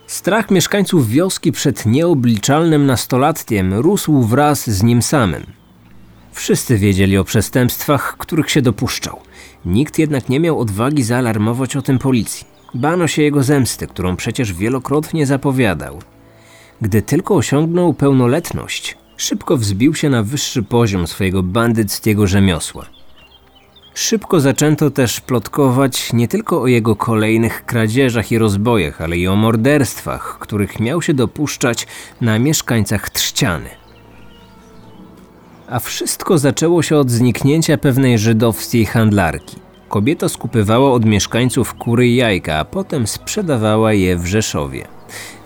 Strach 0.07 0.51
mieszkańców 0.51 1.09
wioski 1.09 1.53
przed 1.53 1.87
nieobliczalnym 1.87 2.87
nastolatkiem 2.87 3.75
rósł 3.75 4.23
wraz 4.23 4.71
z 4.71 4.83
nim 4.83 5.03
samym. 5.03 5.47
Wszyscy 6.33 6.79
wiedzieli 6.79 7.19
o 7.19 7.25
przestępstwach, 7.25 8.17
których 8.19 8.51
się 8.51 8.63
dopuszczał. 8.63 9.21
Nikt 9.65 9.99
jednak 9.99 10.29
nie 10.29 10.41
miał 10.41 10.61
odwagi 10.61 11.03
zaalarmować 11.03 11.77
o 11.77 11.83
tym 11.83 11.99
policji. 11.99 12.47
Bano 12.75 13.09
się 13.09 13.23
jego 13.23 13.43
zemsty, 13.43 13.87
którą 13.87 14.17
przecież 14.17 14.53
wielokrotnie 14.53 15.27
zapowiadał. 15.27 15.99
Gdy 16.85 17.03
tylko 17.03 17.35
osiągnął 17.35 17.95
pełnoletność, 17.95 18.97
szybko 19.17 19.57
wzbił 19.57 19.95
się 19.95 20.11
na 20.11 20.23
wyższy 20.23 20.63
poziom 20.63 21.07
swojego 21.07 21.43
bandyckiego 21.43 22.27
rzemiosła. 22.27 22.87
Szybko 23.95 24.41
zaczęto 24.41 24.91
też 24.91 25.21
plotkować 25.21 26.13
nie 26.13 26.29
tylko 26.29 26.63
o 26.63 26.67
jego 26.67 26.97
kolejnych 26.97 27.65
kradzieżach 27.65 28.33
i 28.33 28.39
rozbojach, 28.39 29.01
ale 29.01 29.17
i 29.17 29.29
o 29.29 29.37
morderstwach, 29.37 30.39
których 30.39 30.81
miał 30.81 31.03
się 31.03 31.15
dopuszczać 31.15 31.87
na 32.21 32.39
mieszkańcach 32.39 33.11
Trzciany. 33.11 33.71
A 35.69 35.79
wszystko 35.79 36.39
zaczęło 36.39 36.83
się 36.83 36.97
od 36.97 37.11
zniknięcia 37.11 37.79
pewnej 37.79 38.19
żydowskiej 38.19 38.87
handlarki. 38.87 39.57
Kobieta 39.89 40.29
skupywała 40.29 40.93
od 40.93 41.05
mieszkańców 41.05 41.75
kury 41.75 42.09
i 42.09 42.17
jajka, 42.17 42.59
a 42.59 42.65
potem 42.65 43.07
sprzedawała 43.07 43.93
je 43.93 44.17
w 44.17 44.27
Rzeszowie. 44.27 44.94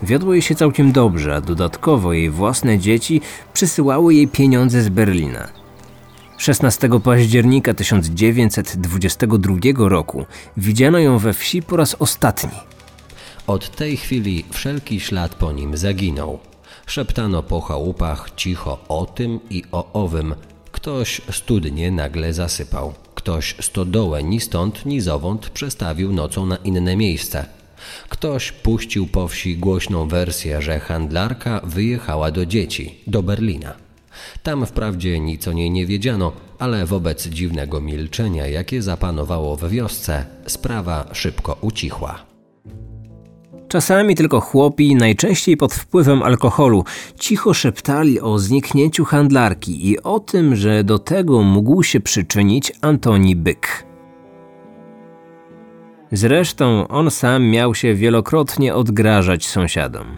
Wiodło 0.03 0.33
jej 0.33 0.41
się 0.41 0.55
całkiem 0.55 0.91
dobrze, 0.91 1.35
a 1.35 1.41
dodatkowo 1.41 2.13
jej 2.13 2.29
własne 2.29 2.79
dzieci 2.79 3.21
przysyłały 3.53 4.13
jej 4.13 4.27
pieniądze 4.27 4.81
z 4.81 4.89
Berlina. 4.89 5.47
16 6.37 6.89
października 7.03 7.73
1922 7.73 9.55
roku 9.77 10.25
widziano 10.57 10.99
ją 10.99 11.17
we 11.17 11.33
wsi 11.33 11.61
po 11.61 11.77
raz 11.77 11.95
ostatni. 11.99 12.59
Od 13.47 13.75
tej 13.75 13.97
chwili 13.97 14.45
wszelki 14.51 14.99
ślad 14.99 15.35
po 15.35 15.51
nim 15.51 15.77
zaginął. 15.77 16.39
Szeptano 16.85 17.43
po 17.43 17.61
chałupach 17.61 18.31
cicho 18.35 18.79
o 18.87 19.05
tym 19.05 19.39
i 19.49 19.63
o 19.71 19.93
owym. 19.93 20.35
Ktoś 20.71 21.21
studnie 21.31 21.91
nagle 21.91 22.33
zasypał. 22.33 22.93
Ktoś 23.15 23.55
stodołę 23.61 24.23
ni 24.23 24.39
stąd, 24.39 24.85
ni 24.85 25.01
zowąd 25.01 25.49
przestawił 25.49 26.13
nocą 26.13 26.45
na 26.45 26.55
inne 26.55 26.95
miejsce. 26.95 27.58
Ktoś 28.09 28.51
puścił 28.51 29.07
po 29.07 29.27
wsi 29.27 29.57
głośną 29.57 30.07
wersję, 30.07 30.61
że 30.61 30.79
handlarka 30.79 31.61
wyjechała 31.63 32.31
do 32.31 32.45
dzieci, 32.45 32.95
do 33.07 33.23
Berlina. 33.23 33.73
Tam 34.43 34.65
wprawdzie 34.65 35.19
nic 35.19 35.47
o 35.47 35.53
niej 35.53 35.71
nie 35.71 35.85
wiedziano, 35.85 36.31
ale 36.59 36.85
wobec 36.85 37.27
dziwnego 37.27 37.81
milczenia, 37.81 38.47
jakie 38.47 38.81
zapanowało 38.81 39.55
w 39.55 39.69
wiosce, 39.69 40.25
sprawa 40.47 41.05
szybko 41.13 41.57
ucichła. 41.61 42.29
Czasami 43.67 44.15
tylko 44.15 44.39
chłopi, 44.39 44.95
najczęściej 44.95 45.57
pod 45.57 45.73
wpływem 45.73 46.23
alkoholu, 46.23 46.83
cicho 47.19 47.53
szeptali 47.53 48.21
o 48.21 48.39
zniknięciu 48.39 49.05
handlarki 49.05 49.89
i 49.89 49.99
o 50.03 50.19
tym, 50.19 50.55
że 50.55 50.83
do 50.83 50.99
tego 50.99 51.41
mógł 51.41 51.83
się 51.83 51.99
przyczynić 51.99 52.71
Antoni 52.81 53.35
Byk. 53.35 53.88
Zresztą 56.11 56.87
on 56.87 57.11
sam 57.11 57.49
miał 57.49 57.75
się 57.75 57.95
wielokrotnie 57.95 58.75
odgrażać 58.75 59.47
sąsiadom. 59.47 60.17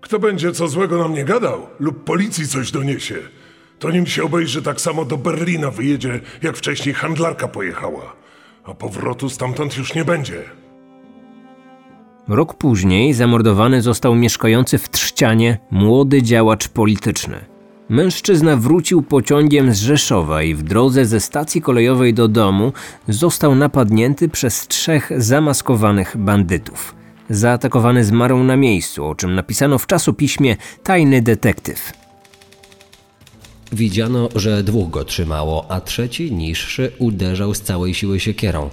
Kto 0.00 0.18
będzie 0.18 0.52
co 0.52 0.68
złego 0.68 0.98
na 0.98 1.08
mnie 1.08 1.24
gadał 1.24 1.66
lub 1.80 2.04
policji 2.04 2.48
coś 2.48 2.70
doniesie, 2.70 3.14
to 3.78 3.90
nim 3.90 4.06
się 4.06 4.24
obejrzy 4.24 4.62
tak 4.62 4.80
samo 4.80 5.04
do 5.04 5.16
Berlina 5.16 5.70
wyjedzie, 5.70 6.20
jak 6.42 6.56
wcześniej 6.56 6.94
handlarka 6.94 7.48
pojechała. 7.48 8.16
A 8.64 8.74
powrotu 8.74 9.28
stamtąd 9.28 9.76
już 9.76 9.94
nie 9.94 10.04
będzie. 10.04 10.42
Rok 12.28 12.54
później 12.54 13.14
zamordowany 13.14 13.82
został 13.82 14.14
mieszkający 14.14 14.78
w 14.78 14.90
Trzcianie 14.90 15.58
młody 15.70 16.22
działacz 16.22 16.68
polityczny. 16.68 17.53
Mężczyzna 17.94 18.56
wrócił 18.56 19.02
pociągiem 19.02 19.74
z 19.74 19.80
Rzeszowa 19.80 20.42
i 20.42 20.54
w 20.54 20.62
drodze 20.62 21.06
ze 21.06 21.20
stacji 21.20 21.62
kolejowej 21.62 22.14
do 22.14 22.28
domu 22.28 22.72
został 23.08 23.54
napadnięty 23.54 24.28
przez 24.28 24.68
trzech 24.68 25.10
zamaskowanych 25.16 26.16
bandytów. 26.16 26.94
Zaatakowany 27.30 28.04
zmarł 28.04 28.44
na 28.44 28.56
miejscu, 28.56 29.06
o 29.06 29.14
czym 29.14 29.34
napisano 29.34 29.78
w 29.78 29.86
czasopiśmie 29.86 30.56
Tajny 30.82 31.22
Detektyw. 31.22 31.92
Widziano, 33.72 34.28
że 34.34 34.62
dwóch 34.62 34.90
go 34.90 35.04
trzymało, 35.04 35.66
a 35.68 35.80
trzeci, 35.80 36.32
niższy, 36.32 36.92
uderzał 36.98 37.54
z 37.54 37.60
całej 37.60 37.94
siły 37.94 38.20
siekierą. 38.20 38.70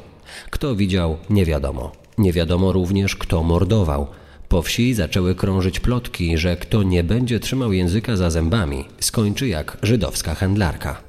Kto 0.49 0.75
widział, 0.75 1.17
nie 1.29 1.45
wiadomo. 1.45 1.91
Nie 2.17 2.33
wiadomo 2.33 2.71
również, 2.71 3.15
kto 3.15 3.43
mordował. 3.43 4.07
Po 4.51 4.61
wsi 4.61 4.93
zaczęły 4.93 5.35
krążyć 5.35 5.79
plotki, 5.79 6.37
że 6.37 6.55
kto 6.55 6.83
nie 6.83 7.03
będzie 7.03 7.39
trzymał 7.39 7.73
języka 7.73 8.15
za 8.15 8.29
zębami, 8.29 8.85
skończy 8.99 9.47
jak 9.47 9.77
żydowska 9.81 10.35
handlarka. 10.35 11.01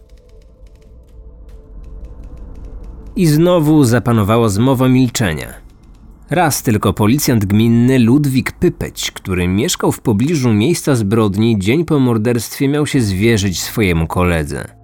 I 3.16 3.26
znowu 3.26 3.84
zapanowała 3.84 4.49
zmowa 4.49 4.88
milczenia. 4.88 5.54
Raz 6.30 6.62
tylko 6.62 6.92
policjant 6.92 7.44
gminny 7.44 7.99
Ludwik 7.99 8.52
Pypeć, 8.52 9.11
który 9.11 9.49
mieszkał 9.49 9.92
w 9.92 10.00
pobliżu 10.00 10.52
miejsca 10.52 10.94
zbrodni, 10.94 11.58
dzień 11.58 11.84
po 11.84 11.99
morderstwie 11.99 12.68
miał 12.68 12.87
się 12.87 13.00
zwierzyć 13.00 13.61
swojemu 13.61 14.06
koledze. 14.06 14.75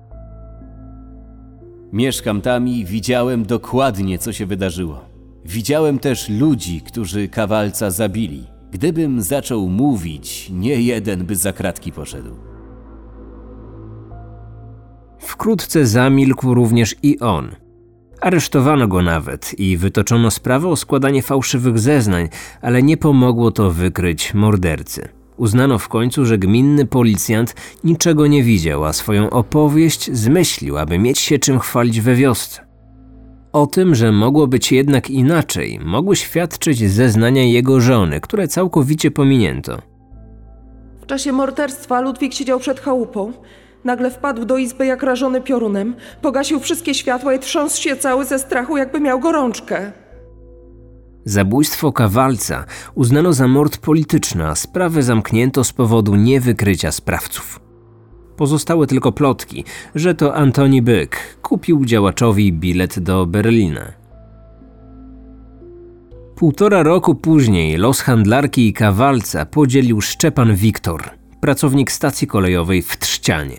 Mieszkam 1.92 2.40
tam 2.40 2.68
i 2.68 2.84
widziałem 2.84 3.46
dokładnie, 3.46 4.18
co 4.18 4.32
się 4.32 4.46
wydarzyło. 4.46 5.07
Widziałem 5.48 5.98
też 5.98 6.28
ludzi, 6.28 6.80
którzy 6.80 7.28
kawalca 7.28 7.90
zabili. 7.90 8.46
Gdybym 8.70 9.22
zaczął 9.22 9.68
mówić, 9.68 10.50
nie 10.52 10.82
jeden 10.82 11.26
by 11.26 11.36
za 11.36 11.52
kratki 11.52 11.92
poszedł. 11.92 12.36
Wkrótce 15.18 15.86
zamilkł 15.86 16.54
również 16.54 16.96
i 17.02 17.18
on. 17.18 17.50
Aresztowano 18.20 18.88
go 18.88 19.02
nawet 19.02 19.58
i 19.58 19.76
wytoczono 19.76 20.30
sprawę 20.30 20.68
o 20.68 20.76
składanie 20.76 21.22
fałszywych 21.22 21.78
zeznań, 21.78 22.28
ale 22.62 22.82
nie 22.82 22.96
pomogło 22.96 23.50
to 23.50 23.70
wykryć 23.70 24.34
mordercy. 24.34 25.08
Uznano 25.36 25.78
w 25.78 25.88
końcu, 25.88 26.26
że 26.26 26.38
gminny 26.38 26.86
policjant 26.86 27.54
niczego 27.84 28.26
nie 28.26 28.42
widział, 28.42 28.84
a 28.84 28.92
swoją 28.92 29.30
opowieść 29.30 30.12
zmyślił, 30.12 30.78
aby 30.78 30.98
mieć 30.98 31.18
się 31.18 31.38
czym 31.38 31.58
chwalić 31.58 32.00
we 32.00 32.14
wiosce. 32.14 32.67
O 33.52 33.66
tym, 33.66 33.94
że 33.94 34.12
mogło 34.12 34.46
być 34.46 34.72
jednak 34.72 35.10
inaczej, 35.10 35.80
mogły 35.84 36.16
świadczyć 36.16 36.90
zeznania 36.90 37.44
jego 37.44 37.80
żony, 37.80 38.20
które 38.20 38.48
całkowicie 38.48 39.10
pominięto. 39.10 39.78
W 41.00 41.06
czasie 41.06 41.32
morderstwa 41.32 42.00
Ludwik 42.00 42.34
siedział 42.34 42.60
przed 42.60 42.80
chałupą. 42.80 43.32
Nagle 43.84 44.10
wpadł 44.10 44.44
do 44.44 44.56
izby 44.56 44.86
jak 44.86 45.02
rażony 45.02 45.40
piorunem, 45.40 45.96
pogasił 46.22 46.60
wszystkie 46.60 46.94
światła 46.94 47.34
i 47.34 47.38
trząsł 47.38 47.82
się 47.82 47.96
cały 47.96 48.24
ze 48.24 48.38
strachu, 48.38 48.76
jakby 48.76 49.00
miał 49.00 49.20
gorączkę. 49.20 49.92
Zabójstwo 51.24 51.92
kawalca 51.92 52.64
uznano 52.94 53.32
za 53.32 53.48
mord 53.48 53.78
polityczny, 53.78 54.46
a 54.46 54.54
sprawę 54.54 55.02
zamknięto 55.02 55.64
z 55.64 55.72
powodu 55.72 56.14
niewykrycia 56.14 56.92
sprawców. 56.92 57.67
Pozostały 58.38 58.86
tylko 58.86 59.12
plotki, 59.12 59.64
że 59.94 60.14
to 60.14 60.34
Antoni 60.34 60.82
Byk 60.82 61.38
kupił 61.42 61.84
działaczowi 61.84 62.52
bilet 62.52 62.98
do 62.98 63.26
Berlina. 63.26 63.92
Półtora 66.36 66.82
roku 66.82 67.14
później 67.14 67.76
los 67.76 68.00
handlarki 68.00 68.68
i 68.68 68.72
kawalca 68.72 69.46
podzielił 69.46 70.00
Szczepan 70.00 70.54
Wiktor, 70.54 71.10
pracownik 71.40 71.92
stacji 71.92 72.26
kolejowej 72.26 72.82
w 72.82 72.98
Trzcianie. 72.98 73.56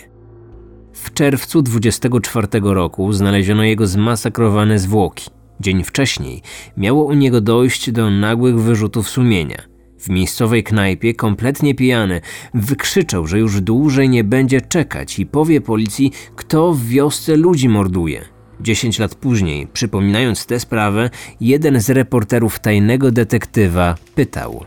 W 0.93 1.13
czerwcu 1.13 1.61
24 1.61 2.47
roku 2.63 3.13
znaleziono 3.13 3.63
jego 3.63 3.87
zmasakrowane 3.87 4.79
zwłoki. 4.79 5.29
Dzień 5.59 5.83
wcześniej 5.83 6.41
miało 6.77 7.03
u 7.03 7.13
niego 7.13 7.41
dojść 7.41 7.91
do 7.91 8.09
nagłych 8.11 8.59
wyrzutów 8.59 9.09
sumienia. 9.09 9.78
W 9.99 10.09
miejscowej 10.09 10.63
knajpie, 10.63 11.13
kompletnie 11.13 11.75
pijany, 11.75 12.21
wykrzyczał, 12.53 13.27
że 13.27 13.39
już 13.39 13.61
dłużej 13.61 14.09
nie 14.09 14.23
będzie 14.23 14.61
czekać 14.61 15.19
i 15.19 15.25
powie 15.25 15.61
policji, 15.61 16.11
kto 16.35 16.73
w 16.73 16.85
wiosce 16.85 17.35
ludzi 17.35 17.69
morduje. 17.69 18.25
Dziesięć 18.61 18.99
lat 18.99 19.15
później, 19.15 19.67
przypominając 19.67 20.45
tę 20.45 20.59
sprawę, 20.59 21.09
jeden 21.41 21.81
z 21.81 21.89
reporterów 21.89 22.59
tajnego 22.59 23.11
detektywa 23.11 23.95
pytał: 24.15 24.65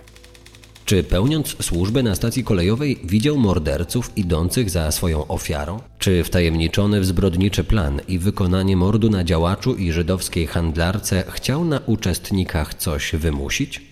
Czy 0.85 1.03
pełniąc 1.03 1.57
służbę 1.61 2.03
na 2.03 2.15
stacji 2.15 2.45
kolejowej 2.45 2.99
widział 3.05 3.39
morderców 3.39 4.11
idących 4.17 4.71
za 4.71 4.91
swoją 4.91 5.27
ofiarą? 5.27 5.81
Czy 5.99 6.25
wtajemniczony 6.25 7.01
w 7.01 7.05
zbrodniczy 7.05 7.65
plan 7.65 8.01
i 8.09 8.19
wykonanie 8.19 8.77
mordu 8.77 9.11
na 9.11 9.25
działaczu 9.25 9.75
i 9.75 9.93
żydowskiej 9.93 10.47
handlarce 10.47 11.25
chciał 11.29 11.65
na 11.65 11.81
uczestnikach 11.87 12.75
coś 12.75 13.13
wymusić? 13.13 13.92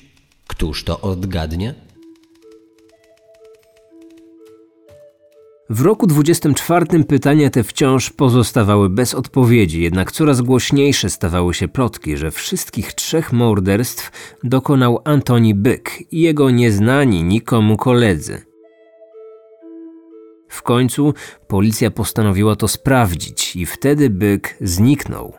Któż 0.61 0.85
to 0.85 1.01
odgadnie? 1.01 1.75
W 5.71 5.81
roku 5.81 6.07
24 6.07 7.05
pytania 7.05 7.51
te 7.51 7.65
wciąż 7.65 8.11
pozostawały 8.11 8.89
bez 8.91 9.15
odpowiedzi, 9.15 9.83
jednak 9.83 10.13
coraz 10.13 10.41
głośniejsze 10.41 11.11
stawały 11.11 11.55
się 11.55 11.69
plotki, 11.69 12.17
że 12.17 12.31
wszystkich 12.31 12.93
trzech 12.93 13.33
morderstw 13.33 14.37
dokonał 14.45 15.01
Antoni 15.05 15.55
Byk 15.55 16.13
i 16.13 16.21
jego 16.21 16.51
nieznani 16.51 17.25
nikomu 17.25 17.77
koledzy. 17.77 18.43
W 20.49 20.63
końcu 20.63 21.15
policja 21.49 21.91
postanowiła 21.91 22.57
to 22.57 22.69
sprawdzić 22.69 23.57
i 23.57 23.67
wtedy 23.67 24.11
Byk 24.11 24.57
zniknął. 24.61 25.35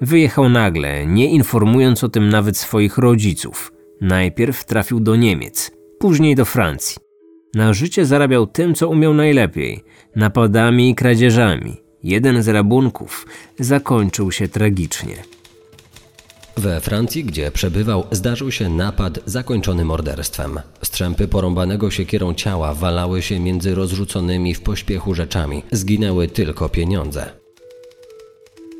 Wyjechał 0.00 0.48
nagle, 0.48 1.06
nie 1.06 1.30
informując 1.30 2.04
o 2.04 2.08
tym 2.08 2.28
nawet 2.28 2.56
swoich 2.56 2.98
rodziców. 2.98 3.77
Najpierw 4.00 4.64
trafił 4.64 5.00
do 5.00 5.16
Niemiec, 5.16 5.70
później 5.98 6.34
do 6.34 6.44
Francji. 6.44 6.96
Na 7.54 7.72
życie 7.72 8.06
zarabiał 8.06 8.46
tym, 8.46 8.74
co 8.74 8.88
umiał 8.88 9.14
najlepiej 9.14 9.84
napadami 10.16 10.90
i 10.90 10.94
kradzieżami. 10.94 11.76
Jeden 12.02 12.42
z 12.42 12.48
rabunków 12.48 13.26
zakończył 13.58 14.32
się 14.32 14.48
tragicznie. 14.48 15.16
We 16.56 16.80
Francji, 16.80 17.24
gdzie 17.24 17.50
przebywał, 17.50 18.04
zdarzył 18.10 18.50
się 18.50 18.68
napad 18.68 19.18
zakończony 19.26 19.84
morderstwem. 19.84 20.60
Strzępy 20.82 21.28
porąbanego 21.28 21.90
siekierą 21.90 22.34
ciała 22.34 22.74
walały 22.74 23.22
się 23.22 23.40
między 23.40 23.74
rozrzuconymi 23.74 24.54
w 24.54 24.60
pośpiechu 24.60 25.14
rzeczami. 25.14 25.62
Zginęły 25.72 26.28
tylko 26.28 26.68
pieniądze. 26.68 27.30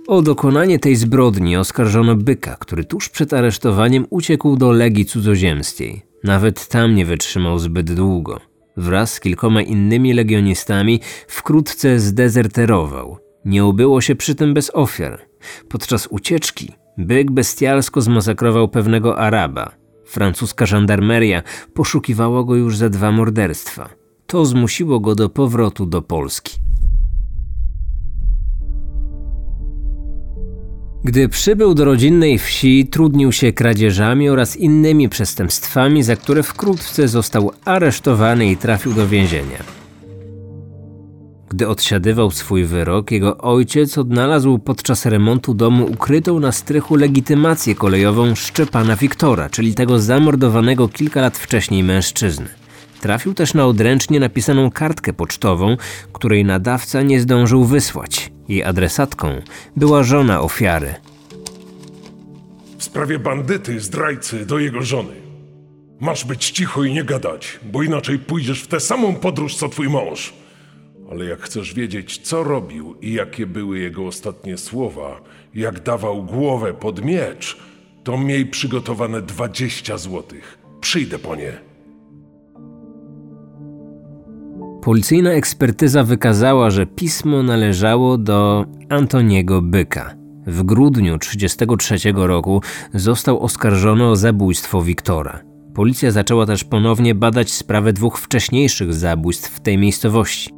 O 0.09 0.23
dokonanie 0.23 0.79
tej 0.79 0.97
zbrodni 0.97 1.57
oskarżono 1.57 2.17
byka, 2.17 2.57
który 2.57 2.85
tuż 2.85 3.09
przed 3.09 3.33
aresztowaniem 3.33 4.07
uciekł 4.11 4.57
do 4.57 4.73
Legii 4.73 5.05
Cudzoziemskiej. 5.05 6.03
Nawet 6.25 6.69
tam 6.69 6.95
nie 6.95 7.07
wytrzymał 7.07 7.59
zbyt 7.59 7.93
długo. 7.93 8.41
Wraz 8.77 9.13
z 9.13 9.21
kilkoma 9.21 9.63
innymi 9.63 10.13
legionistami 10.13 11.01
wkrótce 11.27 11.99
zdezerterował. 11.99 13.19
Nie 13.45 13.65
ubyło 13.65 14.01
się 14.01 14.15
przy 14.15 14.35
tym 14.35 14.55
bez 14.55 14.71
ofiar. 14.75 15.21
Podczas 15.69 16.07
ucieczki 16.07 16.73
byk 16.99 17.31
bestialsko 17.31 18.01
zmasakrował 18.01 18.69
pewnego 18.69 19.19
Araba. 19.19 19.71
Francuska 20.05 20.67
żandarmeria 20.67 21.43
poszukiwała 21.75 22.45
go 22.45 22.55
już 22.55 22.77
za 22.77 22.89
dwa 22.89 23.13
morderstwa. 23.13 23.89
To 24.27 24.45
zmusiło 24.45 25.01
go 25.01 25.15
do 25.15 25.29
powrotu 25.29 25.87
do 25.87 26.03
Polski. 26.03 26.68
Gdy 31.05 31.29
przybył 31.29 31.75
do 31.75 31.85
rodzinnej 31.85 32.39
wsi, 32.39 32.87
trudnił 32.87 33.33
się 33.33 33.53
kradzieżami 33.53 34.29
oraz 34.29 34.57
innymi 34.57 35.09
przestępstwami, 35.09 36.03
za 36.03 36.17
które 36.17 36.43
wkrótce 36.43 37.09
został 37.09 37.51
aresztowany 37.65 38.51
i 38.51 38.57
trafił 38.57 38.93
do 38.93 39.09
więzienia. 39.09 39.79
Gdy 41.49 41.69
odsiadywał 41.69 42.31
swój 42.31 42.65
wyrok, 42.65 43.11
jego 43.11 43.39
ojciec 43.39 43.99
odnalazł 43.99 44.59
podczas 44.59 45.07
remontu 45.07 45.55
domu 45.55 45.85
ukrytą 45.85 46.41
na 46.41 46.53
strychu 46.53 46.97
legitymację 46.97 47.75
kolejową 47.75 48.35
Szczepana 48.35 48.97
Wiktora, 48.97 49.51
czyli 49.51 49.75
tego 49.75 49.99
zamordowanego 49.99 50.89
kilka 50.89 51.21
lat 51.21 51.39
wcześniej 51.39 51.83
mężczyzny. 51.83 52.58
Trafił 53.01 53.35
też 53.35 53.55
na 53.55 53.67
odręcznie 53.67 54.21
napisaną 54.21 54.71
kartkę 54.71 55.13
pocztową, 55.13 55.77
której 56.13 56.45
nadawca 56.45 57.03
nie 57.03 57.21
zdążył 57.21 57.65
wysłać. 57.65 58.33
Jej 58.49 58.65
adresatką 58.65 59.43
była 59.77 60.03
żona 60.03 60.41
ofiary. 60.41 60.95
W 62.79 62.85
sprawie 62.85 63.19
bandyty, 63.19 63.81
zdrajcy 63.81 64.47
do 64.47 64.59
jego 64.59 64.83
żony. 64.83 65.15
Masz 66.01 66.25
być 66.25 66.51
cicho 66.51 66.85
i 66.85 66.93
nie 66.93 67.05
gadać, 67.05 67.61
bo 67.63 67.83
inaczej 67.83 68.19
pójdziesz 68.19 68.63
w 68.63 68.67
tę 68.67 68.81
samą 68.81 69.15
podróż 69.15 69.57
co 69.57 69.69
twój 69.69 69.89
mąż. 69.89 70.33
Ale 71.11 71.25
jak 71.25 71.41
chcesz 71.41 71.75
wiedzieć, 71.75 72.19
co 72.19 72.45
robił 72.45 72.95
i 73.01 73.13
jakie 73.13 73.47
były 73.47 73.79
jego 73.79 74.07
ostatnie 74.07 74.59
słowa, 74.59 75.21
jak 75.55 75.83
dawał 75.83 76.25
głowę 76.25 76.75
pod 76.75 77.05
miecz, 77.05 77.57
to 78.05 78.19
miej 78.19 78.47
przygotowane 78.47 79.23
20 79.23 79.99
złotych. 79.99 80.59
Przyjdę 80.81 81.19
po 81.19 81.37
nie. 81.37 81.68
Policyjna 84.89 85.31
ekspertyza 85.31 86.05
wykazała, 86.05 86.71
że 86.71 86.87
pismo 86.87 87.43
należało 87.43 88.19
do 88.19 88.65
Antoniego 88.89 89.63
Byka. 89.63 90.15
W 90.47 90.63
grudniu 90.63 91.19
1933 91.19 92.13
roku 92.15 92.63
został 92.95 93.41
oskarżony 93.41 94.07
o 94.07 94.17
zabójstwo 94.17 94.83
Wiktora. 94.83 95.41
Policja 95.75 96.11
zaczęła 96.11 96.47
też 96.47 96.65
ponownie 96.65 97.15
badać 97.15 97.51
sprawę 97.51 97.93
dwóch 97.93 98.19
wcześniejszych 98.19 98.95
zabójstw 98.95 99.51
w 99.51 99.61
tej 99.61 99.79
miejscowości. 99.79 100.51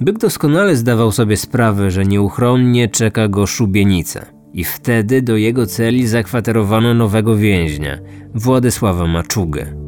Byk 0.00 0.18
doskonale 0.18 0.76
zdawał 0.76 1.12
sobie 1.12 1.36
sprawę, 1.36 1.90
że 1.90 2.04
nieuchronnie 2.04 2.88
czeka 2.88 3.28
go 3.28 3.46
szubienica. 3.46 4.26
I 4.52 4.64
wtedy 4.64 5.22
do 5.22 5.36
jego 5.36 5.66
celi 5.66 6.06
zakwaterowano 6.06 6.94
nowego 6.94 7.36
więźnia, 7.36 7.98
Władysława 8.34 9.06
Maczugę. 9.06 9.87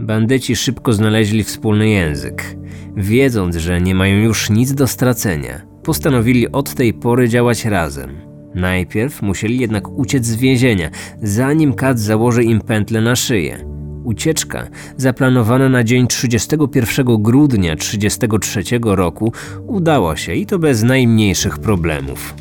Bandyci 0.00 0.56
szybko 0.56 0.92
znaleźli 0.92 1.44
wspólny 1.44 1.88
język. 1.88 2.56
Wiedząc, 2.96 3.56
że 3.56 3.80
nie 3.80 3.94
mają 3.94 4.16
już 4.16 4.50
nic 4.50 4.74
do 4.74 4.86
stracenia, 4.86 5.60
postanowili 5.82 6.52
od 6.52 6.74
tej 6.74 6.94
pory 6.94 7.28
działać 7.28 7.64
razem. 7.64 8.10
Najpierw 8.54 9.22
musieli 9.22 9.58
jednak 9.58 9.88
uciec 9.88 10.26
z 10.26 10.36
więzienia, 10.36 10.90
zanim 11.22 11.74
Kat 11.74 11.98
założy 11.98 12.44
im 12.44 12.60
pętlę 12.60 13.00
na 13.00 13.16
szyję. 13.16 13.64
Ucieczka, 14.04 14.68
zaplanowana 14.96 15.68
na 15.68 15.84
dzień 15.84 16.06
31 16.06 17.22
grudnia 17.22 17.76
1933 17.76 18.78
roku, 18.82 19.32
udała 19.66 20.16
się 20.16 20.34
i 20.34 20.46
to 20.46 20.58
bez 20.58 20.82
najmniejszych 20.82 21.58
problemów. 21.58 22.34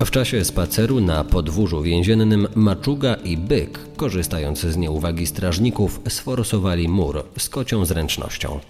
W 0.00 0.10
czasie 0.10 0.44
spaceru 0.44 1.00
na 1.00 1.24
podwórzu 1.24 1.82
więziennym 1.82 2.48
Maczuga 2.54 3.14
i 3.14 3.36
Byk, 3.36 3.78
korzystając 3.96 4.60
z 4.60 4.76
nieuwagi 4.76 5.26
strażników, 5.26 6.00
sforsowali 6.08 6.88
mur 6.88 7.24
z 7.38 7.48
kocią 7.48 7.84
zręcznością. 7.84 8.60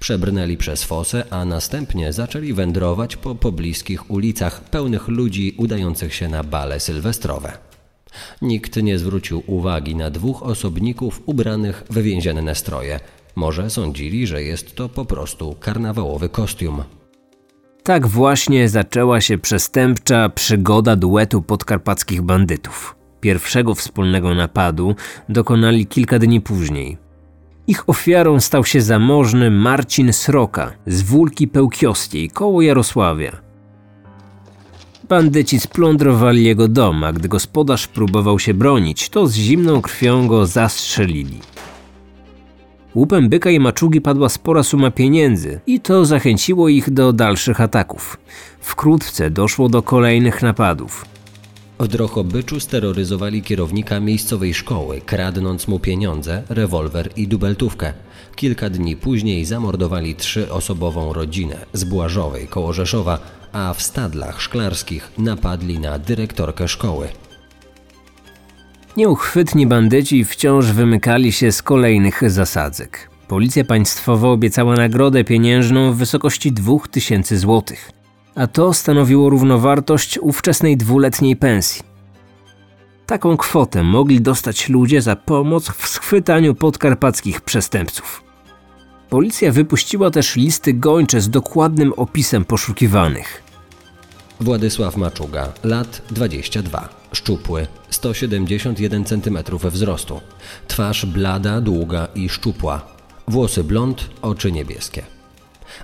Przebrnęli 0.00 0.56
przez 0.56 0.84
fosę, 0.84 1.24
a 1.30 1.44
następnie 1.44 2.12
zaczęli 2.12 2.52
wędrować 2.52 3.16
po 3.16 3.34
pobliskich 3.34 4.10
ulicach 4.10 4.64
pełnych 4.64 5.08
ludzi 5.08 5.54
udających 5.56 6.14
się 6.14 6.28
na 6.28 6.44
bale 6.44 6.80
sylwestrowe. 6.80 7.58
Nikt 8.42 8.76
nie 8.76 8.98
zwrócił 8.98 9.42
uwagi 9.46 9.96
na 9.96 10.10
dwóch 10.10 10.42
osobników 10.42 11.22
ubranych 11.26 11.84
w 11.90 12.02
więzienne 12.02 12.54
stroje. 12.54 13.00
Może 13.36 13.70
sądzili, 13.70 14.26
że 14.26 14.42
jest 14.42 14.74
to 14.74 14.88
po 14.88 15.04
prostu 15.04 15.56
karnawałowy 15.60 16.28
kostium. 16.28 16.82
Tak 17.88 18.06
właśnie 18.06 18.68
zaczęła 18.68 19.20
się 19.20 19.38
przestępcza 19.38 20.28
przygoda 20.28 20.96
duetu 20.96 21.42
podkarpackich 21.42 22.22
bandytów. 22.22 22.96
Pierwszego 23.20 23.74
wspólnego 23.74 24.34
napadu 24.34 24.94
dokonali 25.28 25.86
kilka 25.86 26.18
dni 26.18 26.40
później. 26.40 26.98
Ich 27.66 27.88
ofiarą 27.88 28.40
stał 28.40 28.64
się 28.64 28.80
zamożny 28.80 29.50
Marcin 29.50 30.12
Sroka 30.12 30.72
z 30.86 31.02
Wólki 31.02 31.48
Pełkioskiej 31.48 32.30
koło 32.30 32.62
Jarosławia. 32.62 33.36
Bandyci 35.08 35.60
splądrowali 35.60 36.44
jego 36.44 36.68
dom, 36.68 37.04
a 37.04 37.12
gdy 37.12 37.28
gospodarz 37.28 37.86
próbował 37.86 38.38
się 38.38 38.54
bronić, 38.54 39.08
to 39.08 39.26
z 39.26 39.34
zimną 39.34 39.82
krwią 39.82 40.28
go 40.28 40.46
zastrzelili. 40.46 41.40
Łupem 42.98 43.28
byka 43.28 43.50
i 43.50 43.60
maczugi 43.60 44.00
padła 44.00 44.28
spora 44.28 44.62
suma 44.62 44.90
pieniędzy 44.90 45.60
i 45.66 45.80
to 45.80 46.04
zachęciło 46.04 46.68
ich 46.68 46.90
do 46.90 47.12
dalszych 47.12 47.60
ataków. 47.60 48.16
Wkrótce 48.60 49.30
doszło 49.30 49.68
do 49.68 49.82
kolejnych 49.82 50.42
napadów. 50.42 51.04
W 51.80 51.88
Drochobyczu 51.88 52.60
steroryzowali 52.60 53.42
kierownika 53.42 54.00
miejscowej 54.00 54.54
szkoły, 54.54 55.00
kradnąc 55.06 55.68
mu 55.68 55.78
pieniądze, 55.78 56.42
rewolwer 56.48 57.10
i 57.16 57.28
dubeltówkę. 57.28 57.92
Kilka 58.36 58.70
dni 58.70 58.96
później 58.96 59.44
zamordowali 59.44 60.14
trzyosobową 60.14 61.12
rodzinę 61.12 61.56
z 61.72 61.84
Błażowej 61.84 62.48
koło 62.48 62.72
Rzeszowa, 62.72 63.18
a 63.52 63.74
w 63.74 63.82
stadlach 63.82 64.42
szklarskich 64.42 65.12
napadli 65.18 65.78
na 65.78 65.98
dyrektorkę 65.98 66.68
szkoły. 66.68 67.08
Nieuchwytni 68.98 69.66
bandyci 69.66 70.24
wciąż 70.24 70.66
wymykali 70.66 71.32
się 71.32 71.52
z 71.52 71.62
kolejnych 71.62 72.30
zasadzek. 72.30 73.10
Policja 73.28 73.64
państwowa 73.64 74.28
obiecała 74.28 74.74
nagrodę 74.74 75.24
pieniężną 75.24 75.92
w 75.92 75.96
wysokości 75.96 76.52
2000 76.52 77.38
złotych, 77.38 77.90
a 78.34 78.46
to 78.46 78.74
stanowiło 78.74 79.30
równowartość 79.30 80.18
ówczesnej 80.18 80.76
dwuletniej 80.76 81.36
pensji. 81.36 81.82
Taką 83.06 83.36
kwotę 83.36 83.82
mogli 83.82 84.20
dostać 84.20 84.68
ludzie 84.68 85.02
za 85.02 85.16
pomoc 85.16 85.70
w 85.70 85.88
schwytaniu 85.88 86.54
podkarpackich 86.54 87.40
przestępców. 87.40 88.24
Policja 89.10 89.52
wypuściła 89.52 90.10
też 90.10 90.36
listy 90.36 90.72
gończe 90.72 91.20
z 91.20 91.30
dokładnym 91.30 91.92
opisem 91.92 92.44
poszukiwanych. 92.44 93.42
Władysław 94.40 94.96
Maczuga, 94.96 95.52
lat 95.64 96.02
22, 96.10 96.97
szczupły, 97.12 97.66
171 97.90 99.04
cm 99.04 99.38
wzrostu, 99.70 100.20
twarz 100.68 101.06
blada, 101.06 101.60
długa 101.60 102.08
i 102.14 102.28
szczupła, 102.28 102.86
włosy 103.28 103.64
blond, 103.64 104.10
oczy 104.22 104.52
niebieskie. 104.52 105.02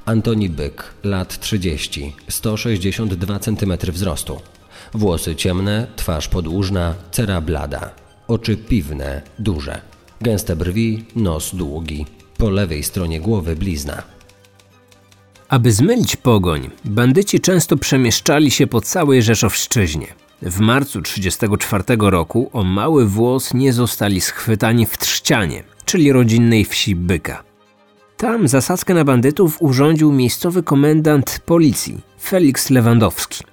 Antoni 0.05 0.51
Byk, 0.51 0.95
lat 1.05 1.41
30, 1.41 2.17
162 2.29 3.39
cm 3.39 3.73
wzrostu, 3.93 4.41
włosy 4.95 5.37
ciemne, 5.37 5.87
twarz 5.97 6.29
podłużna, 6.29 6.95
cera 7.11 7.41
blada, 7.41 7.91
oczy 8.29 8.57
piwne, 8.57 9.23
duże, 9.39 9.81
gęste 10.21 10.57
brwi, 10.57 11.05
nos 11.17 11.55
długi, 11.55 12.07
po 12.39 12.51
lewej 12.51 12.83
stronie 12.83 13.21
głowy 13.21 13.57
blizna. 13.57 14.03
Aby 15.49 15.73
zmylić 15.73 16.17
pogoń, 16.17 16.71
bandyci 16.85 17.41
często 17.41 17.77
przemieszczali 17.77 18.51
się 18.51 18.67
po 18.67 18.81
całej 18.81 19.23
Rzeszowszczyźnie. 19.23 20.24
W 20.45 20.61
marcu 20.61 21.03
1934 21.03 22.11
roku 22.11 22.51
o 22.53 22.65
mały 22.65 23.07
włos 23.07 23.55
nie 23.55 23.73
zostali 23.73 24.21
schwytani 24.21 24.87
w 24.87 24.99
Trzcianie, 24.99 25.65
czyli 25.85 26.13
rodzinnej 26.13 26.65
wsi 26.65 26.97
Byka. 26.97 27.45
Tam 28.17 28.49
zasadzkę 28.49 28.95
na 28.95 29.05
bandytów 29.05 29.57
urządził 29.61 30.13
miejscowy 30.13 30.63
komendant 30.63 31.41
policji 31.47 32.01
Felix 32.23 32.71
Lewandowski. 32.71 33.45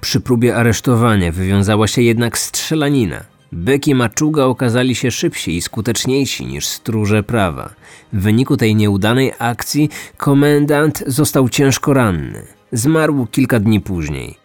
Przy 0.00 0.20
próbie 0.20 0.56
aresztowania 0.56 1.32
wywiązała 1.32 1.86
się 1.88 2.02
jednak 2.02 2.38
strzelanina, 2.38 3.24
Byk 3.52 3.88
i 3.88 3.94
Maczuga 3.94 4.44
okazali 4.44 4.94
się 4.94 5.10
szybsi 5.10 5.56
i 5.56 5.62
skuteczniejsi 5.62 6.46
niż 6.46 6.66
stróże 6.66 7.22
prawa. 7.22 7.70
W 8.12 8.22
wyniku 8.22 8.56
tej 8.56 8.76
nieudanej 8.76 9.32
akcji 9.38 9.88
komendant 10.16 11.04
został 11.06 11.48
ciężko 11.48 11.92
ranny. 11.94 12.46
Zmarł 12.72 13.26
kilka 13.26 13.60
dni 13.60 13.80
później. 13.80 14.43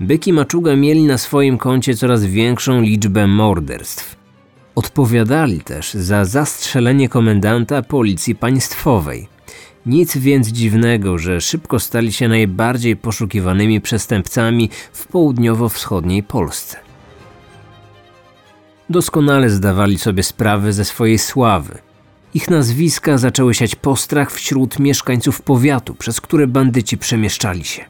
Byk 0.00 0.26
i 0.26 0.32
Maczuga 0.32 0.76
mieli 0.76 1.02
na 1.04 1.18
swoim 1.18 1.58
koncie 1.58 1.94
coraz 1.94 2.24
większą 2.24 2.80
liczbę 2.80 3.26
morderstw. 3.26 4.16
Odpowiadali 4.74 5.60
też 5.60 5.94
za 5.94 6.24
zastrzelenie 6.24 7.08
komendanta 7.08 7.82
policji 7.82 8.34
państwowej. 8.34 9.28
Nic 9.86 10.16
więc 10.16 10.48
dziwnego, 10.48 11.18
że 11.18 11.40
szybko 11.40 11.80
stali 11.80 12.12
się 12.12 12.28
najbardziej 12.28 12.96
poszukiwanymi 12.96 13.80
przestępcami 13.80 14.70
w 14.92 15.06
południowo-wschodniej 15.06 16.22
Polsce 16.22 16.84
doskonale 18.90 19.50
zdawali 19.50 19.98
sobie 19.98 20.22
sprawę 20.22 20.72
ze 20.72 20.84
swojej 20.84 21.18
sławy. 21.18 21.78
Ich 22.34 22.50
nazwiska 22.50 23.18
zaczęły 23.18 23.54
siać 23.54 23.74
postrach 23.74 24.32
wśród 24.32 24.78
mieszkańców 24.78 25.42
powiatu, 25.42 25.94
przez 25.94 26.20
które 26.20 26.46
bandyci 26.46 26.98
przemieszczali 26.98 27.64
się. 27.64 27.84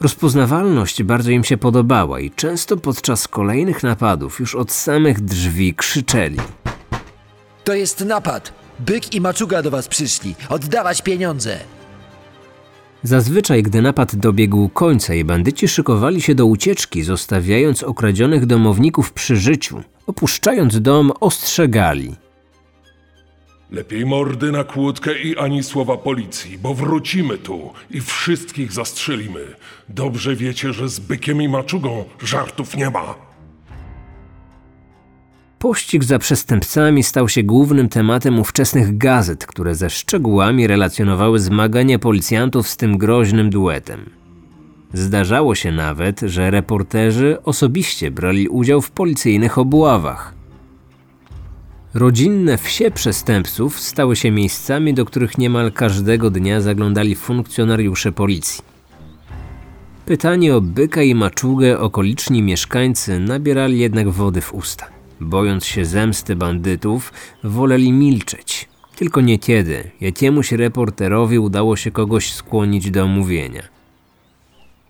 Rozpoznawalność 0.00 1.02
bardzo 1.02 1.30
im 1.30 1.44
się 1.44 1.56
podobała 1.56 2.20
i 2.20 2.30
często 2.30 2.76
podczas 2.76 3.28
kolejnych 3.28 3.82
napadów 3.82 4.40
już 4.40 4.54
od 4.54 4.72
samych 4.72 5.20
drzwi 5.20 5.74
krzyczeli. 5.74 6.38
To 7.64 7.74
jest 7.74 8.04
napad! 8.04 8.52
Byk 8.78 9.14
i 9.14 9.20
maczuga 9.20 9.62
do 9.62 9.70
was 9.70 9.88
przyszli. 9.88 10.34
Oddawać 10.48 11.02
pieniądze! 11.02 11.58
Zazwyczaj, 13.02 13.62
gdy 13.62 13.82
napad 13.82 14.16
dobiegł 14.16 14.68
końca 14.68 15.14
i 15.14 15.24
bandyci 15.24 15.68
szykowali 15.68 16.22
się 16.22 16.34
do 16.34 16.46
ucieczki, 16.46 17.02
zostawiając 17.02 17.82
okradzionych 17.82 18.46
domowników 18.46 19.12
przy 19.12 19.36
życiu, 19.36 19.82
opuszczając 20.06 20.80
dom, 20.80 21.12
ostrzegali. 21.20 22.16
Lepiej 23.70 24.06
mordy 24.06 24.52
na 24.52 24.64
kłódkę 24.64 25.18
i 25.18 25.38
ani 25.38 25.62
słowa 25.62 25.96
policji, 25.96 26.58
bo 26.58 26.74
wrócimy 26.74 27.38
tu 27.38 27.72
i 27.90 28.00
wszystkich 28.00 28.72
zastrzelimy. 28.72 29.40
Dobrze 29.88 30.36
wiecie, 30.36 30.72
że 30.72 30.88
z 30.88 31.00
bykiem 31.00 31.42
i 31.42 31.48
maczugą 31.48 32.04
żartów 32.22 32.76
nie 32.76 32.90
ma. 32.90 33.14
Pościg 35.58 36.04
za 36.04 36.18
przestępcami 36.18 37.02
stał 37.02 37.28
się 37.28 37.42
głównym 37.42 37.88
tematem 37.88 38.38
ówczesnych 38.38 38.98
gazet, 38.98 39.46
które 39.46 39.74
ze 39.74 39.90
szczegółami 39.90 40.66
relacjonowały 40.66 41.38
zmagania 41.38 41.98
policjantów 41.98 42.68
z 42.68 42.76
tym 42.76 42.98
groźnym 42.98 43.50
duetem. 43.50 44.10
Zdarzało 44.92 45.54
się 45.54 45.72
nawet, 45.72 46.20
że 46.20 46.50
reporterzy 46.50 47.42
osobiście 47.42 48.10
brali 48.10 48.48
udział 48.48 48.80
w 48.80 48.90
policyjnych 48.90 49.58
obławach. 49.58 50.37
Rodzinne 51.98 52.58
wsie 52.58 52.90
przestępców 52.90 53.80
stały 53.80 54.16
się 54.16 54.30
miejscami, 54.30 54.94
do 54.94 55.04
których 55.04 55.38
niemal 55.38 55.72
każdego 55.72 56.30
dnia 56.30 56.60
zaglądali 56.60 57.14
funkcjonariusze 57.14 58.12
policji. 58.12 58.64
Pytanie 60.06 60.56
o 60.56 60.60
byka 60.60 61.02
i 61.02 61.14
maczugę 61.14 61.78
okoliczni 61.78 62.42
mieszkańcy 62.42 63.20
nabierali 63.20 63.78
jednak 63.78 64.08
wody 64.08 64.40
w 64.40 64.54
usta. 64.54 64.86
Bojąc 65.20 65.64
się 65.64 65.84
zemsty 65.84 66.36
bandytów, 66.36 67.12
woleli 67.44 67.92
milczeć. 67.92 68.68
Tylko 68.96 69.20
niekiedy 69.20 69.90
jakiemuś 70.00 70.52
reporterowi 70.52 71.38
udało 71.38 71.76
się 71.76 71.90
kogoś 71.90 72.32
skłonić 72.32 72.90
do 72.90 73.06
mówienia. 73.06 73.77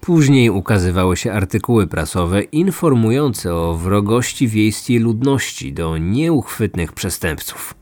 Później 0.01 0.51
ukazywały 0.51 1.17
się 1.17 1.33
artykuły 1.33 1.87
prasowe 1.87 2.43
informujące 2.43 3.55
o 3.55 3.75
wrogości 3.75 4.49
wiejskiej 4.49 4.99
ludności 4.99 5.73
do 5.73 5.99
nieuchwytnych 5.99 6.93
przestępców. 6.93 7.75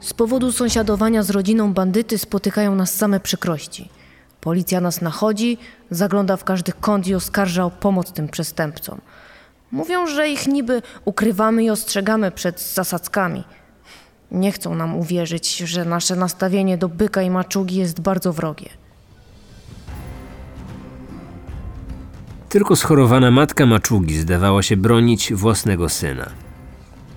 Z 0.00 0.14
powodu 0.14 0.52
sąsiadowania 0.52 1.22
z 1.22 1.30
rodziną 1.30 1.72
bandyty 1.74 2.18
spotykają 2.18 2.74
nas 2.74 2.94
same 2.94 3.20
przykrości. 3.20 3.88
Policja 4.40 4.80
nas 4.80 5.00
nachodzi, 5.00 5.58
zagląda 5.90 6.36
w 6.36 6.44
każdy 6.44 6.72
kąt 6.72 7.06
i 7.06 7.14
oskarża 7.14 7.64
o 7.64 7.70
pomoc 7.70 8.12
tym 8.12 8.28
przestępcom. 8.28 9.00
Mówią, 9.72 10.06
że 10.06 10.28
ich 10.28 10.46
niby 10.46 10.82
ukrywamy 11.04 11.64
i 11.64 11.70
ostrzegamy 11.70 12.30
przed 12.30 12.60
zasadzkami. 12.60 13.44
Nie 14.30 14.52
chcą 14.52 14.74
nam 14.74 14.96
uwierzyć, 14.96 15.56
że 15.56 15.84
nasze 15.84 16.16
nastawienie 16.16 16.78
do 16.78 16.88
byka 16.88 17.22
i 17.22 17.30
maczugi 17.30 17.76
jest 17.76 18.00
bardzo 18.00 18.32
wrogie. 18.32 18.68
Tylko 22.48 22.76
schorowana 22.76 23.30
matka 23.30 23.66
maczugi 23.66 24.18
zdawała 24.18 24.62
się 24.62 24.76
bronić 24.76 25.32
własnego 25.34 25.88
syna. 25.88 26.30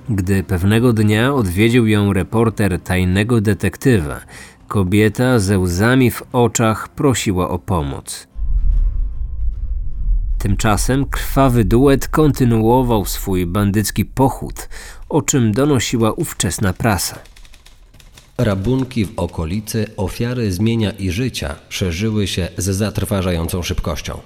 Gdy 0.09 0.43
pewnego 0.43 0.93
dnia 0.93 1.33
odwiedził 1.33 1.87
ją 1.87 2.13
reporter 2.13 2.79
tajnego 2.81 3.41
detektywa, 3.41 4.19
kobieta 4.67 5.39
ze 5.39 5.59
łzami 5.59 6.11
w 6.11 6.23
oczach 6.31 6.89
prosiła 6.89 7.49
o 7.49 7.59
pomoc. 7.59 8.27
Tymczasem 10.37 11.05
krwawy 11.05 11.65
duet 11.65 12.07
kontynuował 12.07 13.05
swój 13.05 13.45
bandycki 13.45 14.05
pochód, 14.05 14.69
o 15.09 15.21
czym 15.21 15.51
donosiła 15.51 16.11
ówczesna 16.11 16.73
prasa. 16.73 17.19
Rabunki 18.37 19.05
w 19.05 19.19
okolicy 19.19 19.87
ofiary 19.97 20.51
zmienia 20.51 20.91
i 20.91 21.11
życia 21.11 21.55
szerzyły 21.69 22.27
się 22.27 22.47
z 22.57 22.65
zatrważającą 22.69 23.63
szybkością. 23.63 24.19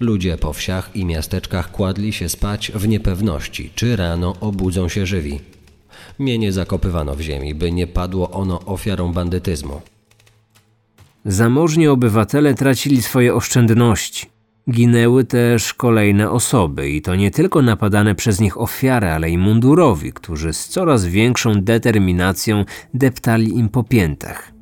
Ludzie 0.00 0.38
po 0.38 0.52
wsiach 0.52 0.90
i 0.94 1.04
miasteczkach 1.04 1.70
kładli 1.70 2.12
się 2.12 2.28
spać 2.28 2.72
w 2.74 2.88
niepewności, 2.88 3.70
czy 3.74 3.96
rano 3.96 4.36
obudzą 4.40 4.88
się 4.88 5.06
żywi. 5.06 5.40
Mienie 6.18 6.52
zakopywano 6.52 7.14
w 7.14 7.20
ziemi, 7.20 7.54
by 7.54 7.72
nie 7.72 7.86
padło 7.86 8.30
ono 8.30 8.60
ofiarą 8.60 9.12
bandytyzmu. 9.12 9.80
Zamożni 11.24 11.88
obywatele 11.88 12.54
tracili 12.54 13.02
swoje 13.02 13.34
oszczędności. 13.34 14.26
Ginęły 14.70 15.24
też 15.24 15.74
kolejne 15.74 16.30
osoby 16.30 16.90
i 16.90 17.02
to 17.02 17.14
nie 17.14 17.30
tylko 17.30 17.62
napadane 17.62 18.14
przez 18.14 18.40
nich 18.40 18.60
ofiary, 18.60 19.06
ale 19.06 19.30
i 19.30 19.38
mundurowi, 19.38 20.12
którzy 20.12 20.52
z 20.52 20.68
coraz 20.68 21.04
większą 21.04 21.54
determinacją 21.54 22.64
deptali 22.94 23.58
im 23.58 23.68
po 23.68 23.84
piętach. 23.84 24.52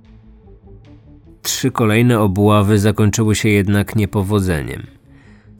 Trzy 1.43 1.71
kolejne 1.71 2.21
obławy 2.21 2.79
zakończyły 2.79 3.35
się 3.35 3.49
jednak 3.49 3.97
niepowodzeniem. 3.97 4.94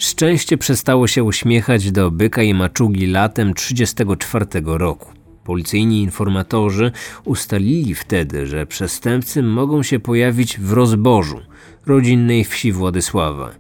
Szczęście 0.05 0.59
przestało 0.59 1.07
się 1.07 1.25
uśmiechać 1.25 1.93
do 1.93 2.11
byka 2.11 2.43
i 2.43 2.55
maczugi 2.55 3.07
latem 3.07 3.55
1934 3.55 4.79
roku. 4.79 5.13
Policyjni 5.45 6.03
informatorzy 6.03 6.93
ustalili 7.25 7.95
wtedy, 7.95 8.47
że 8.47 8.67
przestępcy 8.67 9.43
mogą 9.43 9.83
się 9.83 10.01
pojawić 10.01 10.61
w 10.61 10.73
Rozbożu, 10.73 11.41
rodzinnej 11.87 12.45
wsi 12.45 12.73
Władysława. 12.73 13.51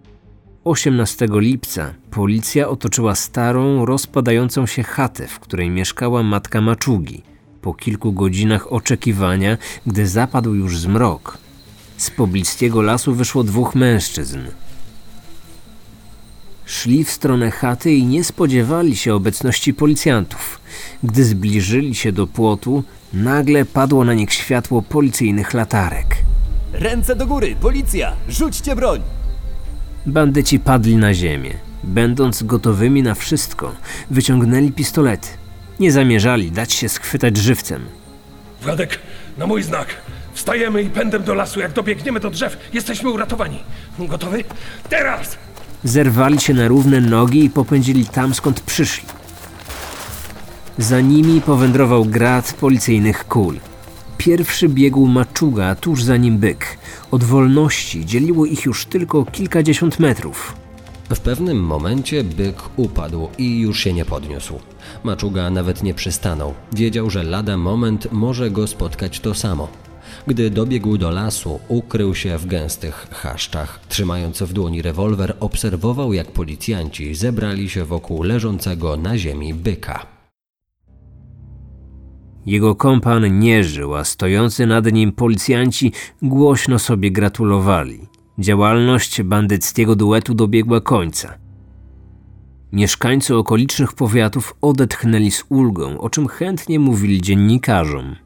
18 0.65 1.29
lipca 1.31 1.95
policja 2.11 2.69
otoczyła 2.69 3.15
starą, 3.15 3.85
rozpadającą 3.85 4.67
się 4.67 4.83
chatę, 4.83 5.29
w 5.29 5.41
której 5.41 5.71
mieszkała 5.71 6.23
matka 6.23 6.61
maczugi. 6.61 7.23
Po 7.61 7.75
kilku 7.75 8.13
godzinach 8.13 8.73
oczekiwania, 8.73 9.59
gdy 9.87 10.07
zapadł 10.07 10.55
już 10.55 10.79
zmrok, 10.79 11.39
z 11.97 12.11
pobliskiego 12.11 12.83
lasu 12.83 13.15
wyszło 13.15 13.45
dwóch 13.45 13.75
mężczyzn. 13.75 14.39
Szli 16.67 17.05
w 17.05 17.11
stronę 17.11 17.51
chaty 17.51 17.93
i 17.93 18.07
nie 18.07 18.25
spodziewali 18.25 18.97
się 18.97 19.15
obecności 19.15 19.75
policjantów. 19.75 20.61
Gdy 21.03 21.25
zbliżyli 21.25 21.95
się 21.95 22.13
do 22.13 22.27
płotu, 22.27 22.85
nagle 23.13 23.65
padło 23.65 24.05
na 24.05 24.15
nich 24.15 24.33
światło 24.33 24.83
policyjnych 24.83 25.55
latarek. 25.55 26.17
Ręce 26.73 27.17
do 27.17 27.27
góry, 27.27 27.57
policja! 27.61 28.13
Rzućcie 28.29 28.77
broń! 28.77 29.03
Bandyci 30.07 30.59
padli 30.59 30.97
na 30.97 31.15
ziemię. 31.15 31.55
Będąc 31.85 32.43
gotowymi 32.43 33.03
na 33.03 33.15
wszystko, 33.15 33.73
wyciągnęli 34.11 34.73
pistolety. 34.73 35.29
Nie 35.81 35.93
zamierzali 35.93 36.51
dać 36.53 36.73
się 36.73 36.89
schwytać 36.89 37.37
żywcem. 37.37 37.83
Wladek, 38.63 38.99
na 39.39 39.47
mój 39.47 39.63
znak. 39.63 39.87
Wstajemy 40.33 40.83
i 40.83 40.91
pędem 40.91 41.23
do 41.23 41.35
lasu. 41.35 41.61
Jak 41.61 41.73
dobiegniemy 41.73 42.21
do 42.21 42.31
drzew, 42.31 42.57
jesteśmy 42.73 43.11
uratowani. 43.11 43.59
Gotowy? 43.99 44.45
Teraz! 44.89 45.39
Zerwali 45.85 46.41
się 46.41 46.55
na 46.55 46.69
równe 46.69 47.01
nogi 47.01 47.45
i 47.45 47.51
popędzili 47.51 48.07
tam, 48.07 48.35
skąd 48.35 48.61
przyszli. 48.61 49.09
Za 50.79 51.01
nimi 51.01 51.41
powędrował 51.41 52.05
grad 52.05 52.53
policyjnych 52.53 53.25
kul. 53.29 53.59
Pierwszy 54.19 54.69
biegł 54.69 55.07
maczuga, 55.07 55.75
tuż 55.75 56.03
za 56.03 56.17
nim 56.17 56.39
byk. 56.39 56.79
Od 57.11 57.25
wolności 57.25 58.07
dzieliło 58.07 58.47
ich 58.47 58.65
już 58.65 58.87
tylko 58.87 59.25
kilkadziesiąt 59.25 59.99
metrów. 59.99 60.55
W 61.11 61.21
pewnym 61.21 61.65
momencie 61.65 62.25
byk 62.25 62.63
upadł 62.77 63.29
i 63.39 63.61
już 63.61 63.81
się 63.81 63.93
nie 63.93 64.05
podniósł. 64.05 64.61
Maczuga 65.05 65.51
nawet 65.51 65.83
nie 65.83 65.95
przystanął. 65.95 66.55
Wiedział, 66.73 67.11
że 67.11 67.23
lada 67.23 67.57
moment 67.57 68.13
może 68.13 68.51
go 68.51 68.67
spotkać 68.67 69.21
to 69.21 69.35
samo. 69.35 69.84
Gdy 70.27 70.51
dobiegł 70.51 70.99
do 70.99 71.11
lasu, 71.11 71.61
ukrył 71.69 72.15
się 72.15 72.39
w 72.39 72.47
gęstych 72.47 73.07
chaszczach. 73.11 73.81
Trzymając 73.89 74.43
w 74.43 74.53
dłoni 74.53 74.83
rewolwer, 74.83 75.37
obserwował, 75.41 76.13
jak 76.13 76.33
policjanci 76.33 77.15
zebrali 77.15 77.71
się 77.71 77.85
wokół 77.85 78.23
leżącego 78.23 78.97
na 78.97 79.19
ziemi 79.19 79.55
byka. 79.55 80.07
Jego 82.47 82.75
kompan 82.75 83.39
nie 83.39 83.65
żył, 83.65 83.95
a 83.95 84.05
stojący 84.05 84.67
nad 84.67 84.93
nim 84.93 85.13
policjanci 85.13 85.93
głośno 86.23 86.79
sobie 86.79 87.11
gratulowali. 87.11 88.01
Działalność 88.39 89.23
bandyckiego 89.23 89.97
duetu 89.97 90.35
dobiegła 90.35 90.81
końca. 90.81 91.39
Mieszkańcy 92.73 93.37
okolicznych 93.37 93.93
powiatów 93.93 94.57
odetchnęli 94.61 95.31
z 95.31 95.45
ulgą, 95.49 96.01
o 96.01 96.11
czym 96.11 96.29
chętnie 96.29 96.79
mówili 96.79 97.23
dziennikarzom. 97.23 98.24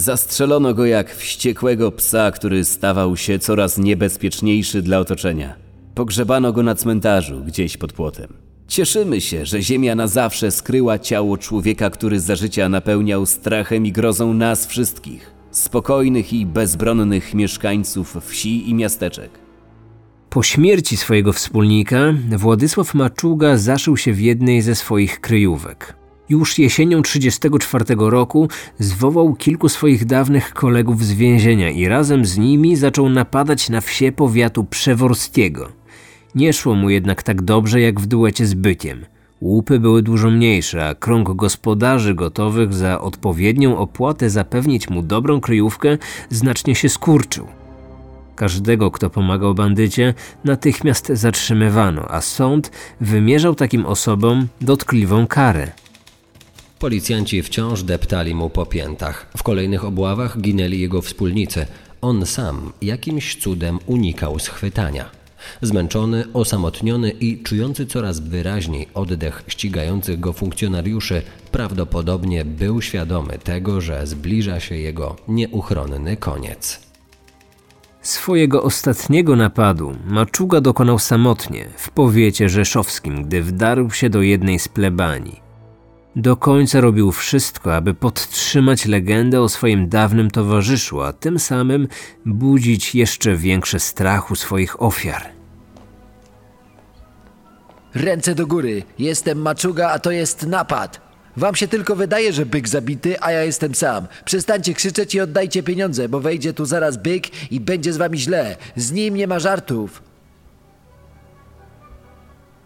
Zastrzelono 0.00 0.74
go 0.74 0.86
jak 0.86 1.14
wściekłego 1.14 1.92
psa, 1.92 2.30
który 2.30 2.64
stawał 2.64 3.16
się 3.16 3.38
coraz 3.38 3.78
niebezpieczniejszy 3.78 4.82
dla 4.82 4.98
otoczenia. 4.98 5.54
Pogrzebano 5.94 6.52
go 6.52 6.62
na 6.62 6.74
cmentarzu, 6.74 7.44
gdzieś 7.44 7.76
pod 7.76 7.92
płotem. 7.92 8.32
Cieszymy 8.68 9.20
się, 9.20 9.46
że 9.46 9.62
ziemia 9.62 9.94
na 9.94 10.06
zawsze 10.06 10.50
skryła 10.50 10.98
ciało 10.98 11.38
człowieka, 11.38 11.90
który 11.90 12.20
za 12.20 12.36
życia 12.36 12.68
napełniał 12.68 13.26
strachem 13.26 13.86
i 13.86 13.92
grozą 13.92 14.34
nas 14.34 14.66
wszystkich, 14.66 15.30
spokojnych 15.50 16.32
i 16.32 16.46
bezbronnych 16.46 17.34
mieszkańców 17.34 18.16
wsi 18.20 18.70
i 18.70 18.74
miasteczek. 18.74 19.30
Po 20.30 20.42
śmierci 20.42 20.96
swojego 20.96 21.32
wspólnika, 21.32 22.14
Władysław 22.36 22.94
Maczuga 22.94 23.56
zaszył 23.56 23.96
się 23.96 24.12
w 24.12 24.20
jednej 24.20 24.62
ze 24.62 24.74
swoich 24.74 25.20
kryjówek. 25.20 25.99
Już 26.30 26.58
jesienią 26.58 27.02
1934 27.02 28.10
roku 28.10 28.48
zwołał 28.78 29.34
kilku 29.34 29.68
swoich 29.68 30.04
dawnych 30.04 30.54
kolegów 30.54 31.04
z 31.04 31.12
więzienia 31.12 31.70
i 31.70 31.88
razem 31.88 32.24
z 32.24 32.38
nimi 32.38 32.76
zaczął 32.76 33.08
napadać 33.08 33.68
na 33.68 33.80
wsie 33.80 34.12
powiatu 34.12 34.64
przeworskiego. 34.64 35.68
Nie 36.34 36.52
szło 36.52 36.74
mu 36.74 36.90
jednak 36.90 37.22
tak 37.22 37.42
dobrze 37.42 37.80
jak 37.80 38.00
w 38.00 38.06
duecie 38.06 38.46
z 38.46 38.54
bykiem. 38.54 39.04
Łupy 39.40 39.78
były 39.80 40.02
dużo 40.02 40.30
mniejsze, 40.30 40.88
a 40.88 40.94
krąg 40.94 41.34
gospodarzy 41.34 42.14
gotowych 42.14 42.74
za 42.74 43.00
odpowiednią 43.00 43.78
opłatę 43.78 44.30
zapewnić 44.30 44.90
mu 44.90 45.02
dobrą 45.02 45.40
kryjówkę 45.40 45.98
znacznie 46.28 46.74
się 46.74 46.88
skurczył. 46.88 47.46
Każdego, 48.36 48.90
kto 48.90 49.10
pomagał 49.10 49.54
bandycie, 49.54 50.14
natychmiast 50.44 51.08
zatrzymywano, 51.08 52.10
a 52.10 52.20
sąd 52.20 52.70
wymierzał 53.00 53.54
takim 53.54 53.86
osobom 53.86 54.48
dotkliwą 54.60 55.26
karę. 55.26 55.72
Policjanci 56.80 57.42
wciąż 57.42 57.82
deptali 57.82 58.34
mu 58.34 58.50
po 58.50 58.66
piętach. 58.66 59.26
W 59.36 59.42
kolejnych 59.42 59.84
obławach 59.84 60.40
ginęli 60.40 60.80
jego 60.80 61.02
wspólnicy. 61.02 61.66
On 62.00 62.26
sam 62.26 62.72
jakimś 62.82 63.36
cudem 63.36 63.78
unikał 63.86 64.38
schwytania. 64.38 65.10
Zmęczony, 65.62 66.24
osamotniony 66.32 67.10
i 67.10 67.42
czujący 67.42 67.86
coraz 67.86 68.20
wyraźniej 68.20 68.88
oddech 68.94 69.42
ścigających 69.48 70.20
go 70.20 70.32
funkcjonariuszy, 70.32 71.22
prawdopodobnie 71.52 72.44
był 72.44 72.82
świadomy 72.82 73.38
tego, 73.38 73.80
że 73.80 74.06
zbliża 74.06 74.60
się 74.60 74.76
jego 74.76 75.16
nieuchronny 75.28 76.16
koniec. 76.16 76.80
Swojego 78.02 78.62
ostatniego 78.62 79.36
napadu 79.36 79.96
Maczuga 80.06 80.60
dokonał 80.60 80.98
samotnie 80.98 81.68
w 81.76 81.90
powiecie 81.90 82.48
rzeszowskim, 82.48 83.24
gdy 83.24 83.42
wdarł 83.42 83.90
się 83.90 84.10
do 84.10 84.22
jednej 84.22 84.58
z 84.58 84.68
plebanii. 84.68 85.49
Do 86.16 86.36
końca 86.36 86.80
robił 86.80 87.12
wszystko, 87.12 87.74
aby 87.74 87.94
podtrzymać 87.94 88.86
legendę 88.86 89.40
o 89.40 89.48
swoim 89.48 89.88
dawnym 89.88 90.30
towarzyszu, 90.30 91.02
a 91.02 91.12
tym 91.12 91.38
samym 91.38 91.88
budzić 92.26 92.94
jeszcze 92.94 93.36
większy 93.36 93.80
strach 93.80 94.30
u 94.30 94.34
swoich 94.36 94.82
ofiar. 94.82 95.22
Ręce 97.94 98.34
do 98.34 98.46
góry. 98.46 98.82
Jestem 98.98 99.42
maczuga, 99.42 99.90
a 99.90 99.98
to 99.98 100.10
jest 100.10 100.46
napad. 100.46 101.00
Wam 101.36 101.54
się 101.54 101.68
tylko 101.68 101.96
wydaje, 101.96 102.32
że 102.32 102.46
byk 102.46 102.68
zabity, 102.68 103.20
a 103.20 103.32
ja 103.32 103.42
jestem 103.42 103.74
sam. 103.74 104.06
Przestańcie 104.24 104.74
krzyczeć 104.74 105.14
i 105.14 105.20
oddajcie 105.20 105.62
pieniądze, 105.62 106.08
bo 106.08 106.20
wejdzie 106.20 106.52
tu 106.52 106.64
zaraz 106.64 106.96
byk 106.96 107.52
i 107.52 107.60
będzie 107.60 107.92
z 107.92 107.96
wami 107.96 108.18
źle. 108.18 108.56
Z 108.76 108.92
nim 108.92 109.16
nie 109.16 109.26
ma 109.26 109.38
żartów. 109.38 110.02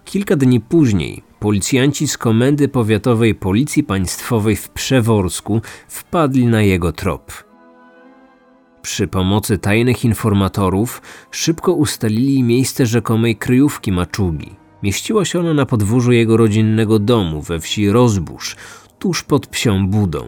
Kilka 0.04 0.36
dni 0.36 0.60
później 0.60 1.22
policjanci 1.44 2.08
z 2.08 2.18
Komendy 2.18 2.68
Powiatowej 2.68 3.34
Policji 3.34 3.82
Państwowej 3.82 4.56
w 4.56 4.70
Przeworsku 4.70 5.60
wpadli 5.88 6.46
na 6.46 6.62
jego 6.62 6.92
trop. 6.92 7.32
Przy 8.82 9.08
pomocy 9.08 9.58
tajnych 9.58 10.04
informatorów 10.04 11.02
szybko 11.30 11.72
ustalili 11.72 12.42
miejsce 12.42 12.86
rzekomej 12.86 13.36
kryjówki 13.36 13.92
maczugi. 13.92 14.56
Mieściła 14.82 15.24
się 15.24 15.40
ona 15.40 15.54
na 15.54 15.66
podwórzu 15.66 16.12
jego 16.12 16.36
rodzinnego 16.36 16.98
domu 16.98 17.42
we 17.42 17.60
wsi 17.60 17.90
Rozbóż, 17.90 18.56
tuż 18.98 19.22
pod 19.22 19.46
Psią 19.46 19.88
Budą. 19.88 20.26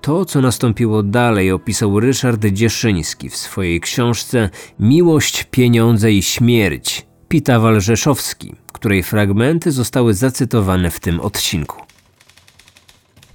To, 0.00 0.24
co 0.24 0.40
nastąpiło 0.40 1.02
dalej, 1.02 1.52
opisał 1.52 2.00
Ryszard 2.00 2.46
Dzieszyński 2.46 3.28
w 3.28 3.36
swojej 3.36 3.80
książce 3.80 4.50
Miłość, 4.80 5.44
pieniądze 5.50 6.12
i 6.12 6.22
śmierć 6.22 7.11
Pitawal 7.32 7.80
Rzeszowski, 7.80 8.54
której 8.72 9.02
fragmenty 9.02 9.72
zostały 9.72 10.14
zacytowane 10.14 10.90
w 10.90 11.00
tym 11.00 11.20
odcinku. 11.20 11.82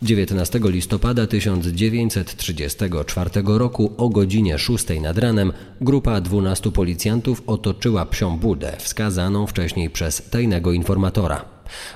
19 0.01 0.59
listopada 0.63 1.27
1934 1.27 3.29
roku 3.45 3.93
o 3.97 4.09
godzinie 4.09 4.57
6 4.57 4.85
nad 5.01 5.17
ranem 5.17 5.53
grupa 5.81 6.21
12 6.21 6.71
policjantów 6.71 7.43
otoczyła 7.47 8.05
psią 8.05 8.37
budę 8.37 8.77
wskazaną 8.79 9.47
wcześniej 9.47 9.89
przez 9.89 10.29
tajnego 10.29 10.71
informatora. 10.71 11.45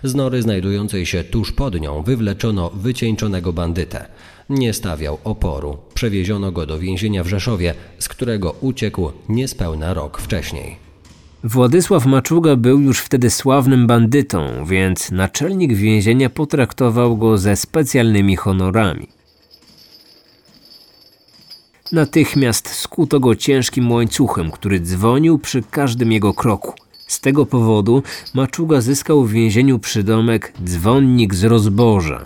Z 0.03 0.15
nory 0.15 0.41
znajdującej 0.41 1.05
się 1.05 1.23
tuż 1.23 1.51
pod 1.51 1.81
nią 1.81 2.03
wywleczono 2.03 2.69
wycieńczonego 2.69 3.53
bandytę. 3.53 4.05
Nie 4.49 4.73
stawiał 4.73 5.17
oporu. 5.23 5.77
Przewieziono 5.93 6.51
go 6.51 6.65
do 6.65 6.79
więzienia 6.79 7.23
w 7.23 7.27
Rzeszowie, 7.27 7.73
z 7.99 8.09
którego 8.09 8.55
uciekł 8.61 9.11
niespełna 9.29 9.93
rok 9.93 10.21
wcześniej. 10.21 10.90
Władysław 11.43 12.05
Maczuga 12.05 12.55
był 12.55 12.79
już 12.79 12.99
wtedy 12.99 13.29
sławnym 13.29 13.87
bandytą, 13.87 14.65
więc 14.65 15.11
naczelnik 15.11 15.73
więzienia 15.73 16.29
potraktował 16.29 17.17
go 17.17 17.37
ze 17.37 17.55
specjalnymi 17.55 18.35
honorami. 18.35 19.07
Natychmiast 21.91 22.69
skuto 22.69 23.19
go 23.19 23.35
ciężkim 23.35 23.91
łańcuchem, 23.91 24.51
który 24.51 24.79
dzwonił 24.79 25.39
przy 25.39 25.63
każdym 25.71 26.11
jego 26.11 26.33
kroku. 26.33 26.73
Z 27.07 27.19
tego 27.19 27.45
powodu 27.45 28.03
Maczuga 28.33 28.81
zyskał 28.81 29.23
w 29.23 29.31
więzieniu 29.31 29.79
przydomek 29.79 30.53
dzwonnik 30.63 31.35
z 31.35 31.43
rozboża. 31.43 32.25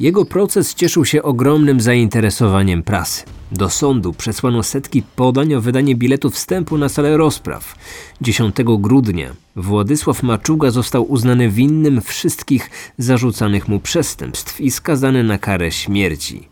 Jego 0.00 0.24
proces 0.24 0.74
cieszył 0.74 1.04
się 1.04 1.22
ogromnym 1.22 1.80
zainteresowaniem 1.80 2.82
prasy. 2.82 3.24
Do 3.52 3.70
sądu 3.70 4.12
przesłano 4.12 4.62
setki 4.62 5.02
podań 5.16 5.54
o 5.54 5.60
wydanie 5.60 5.94
biletu 5.94 6.30
wstępu 6.30 6.78
na 6.78 6.88
salę 6.88 7.16
rozpraw. 7.16 7.74
10 8.20 8.56
grudnia 8.78 9.32
Władysław 9.56 10.22
Maczuga 10.22 10.70
został 10.70 11.12
uznany 11.12 11.48
winnym 11.50 12.00
wszystkich 12.00 12.70
zarzucanych 12.98 13.68
mu 13.68 13.80
przestępstw 13.80 14.60
i 14.60 14.70
skazany 14.70 15.24
na 15.24 15.38
karę 15.38 15.72
śmierci. 15.72 16.48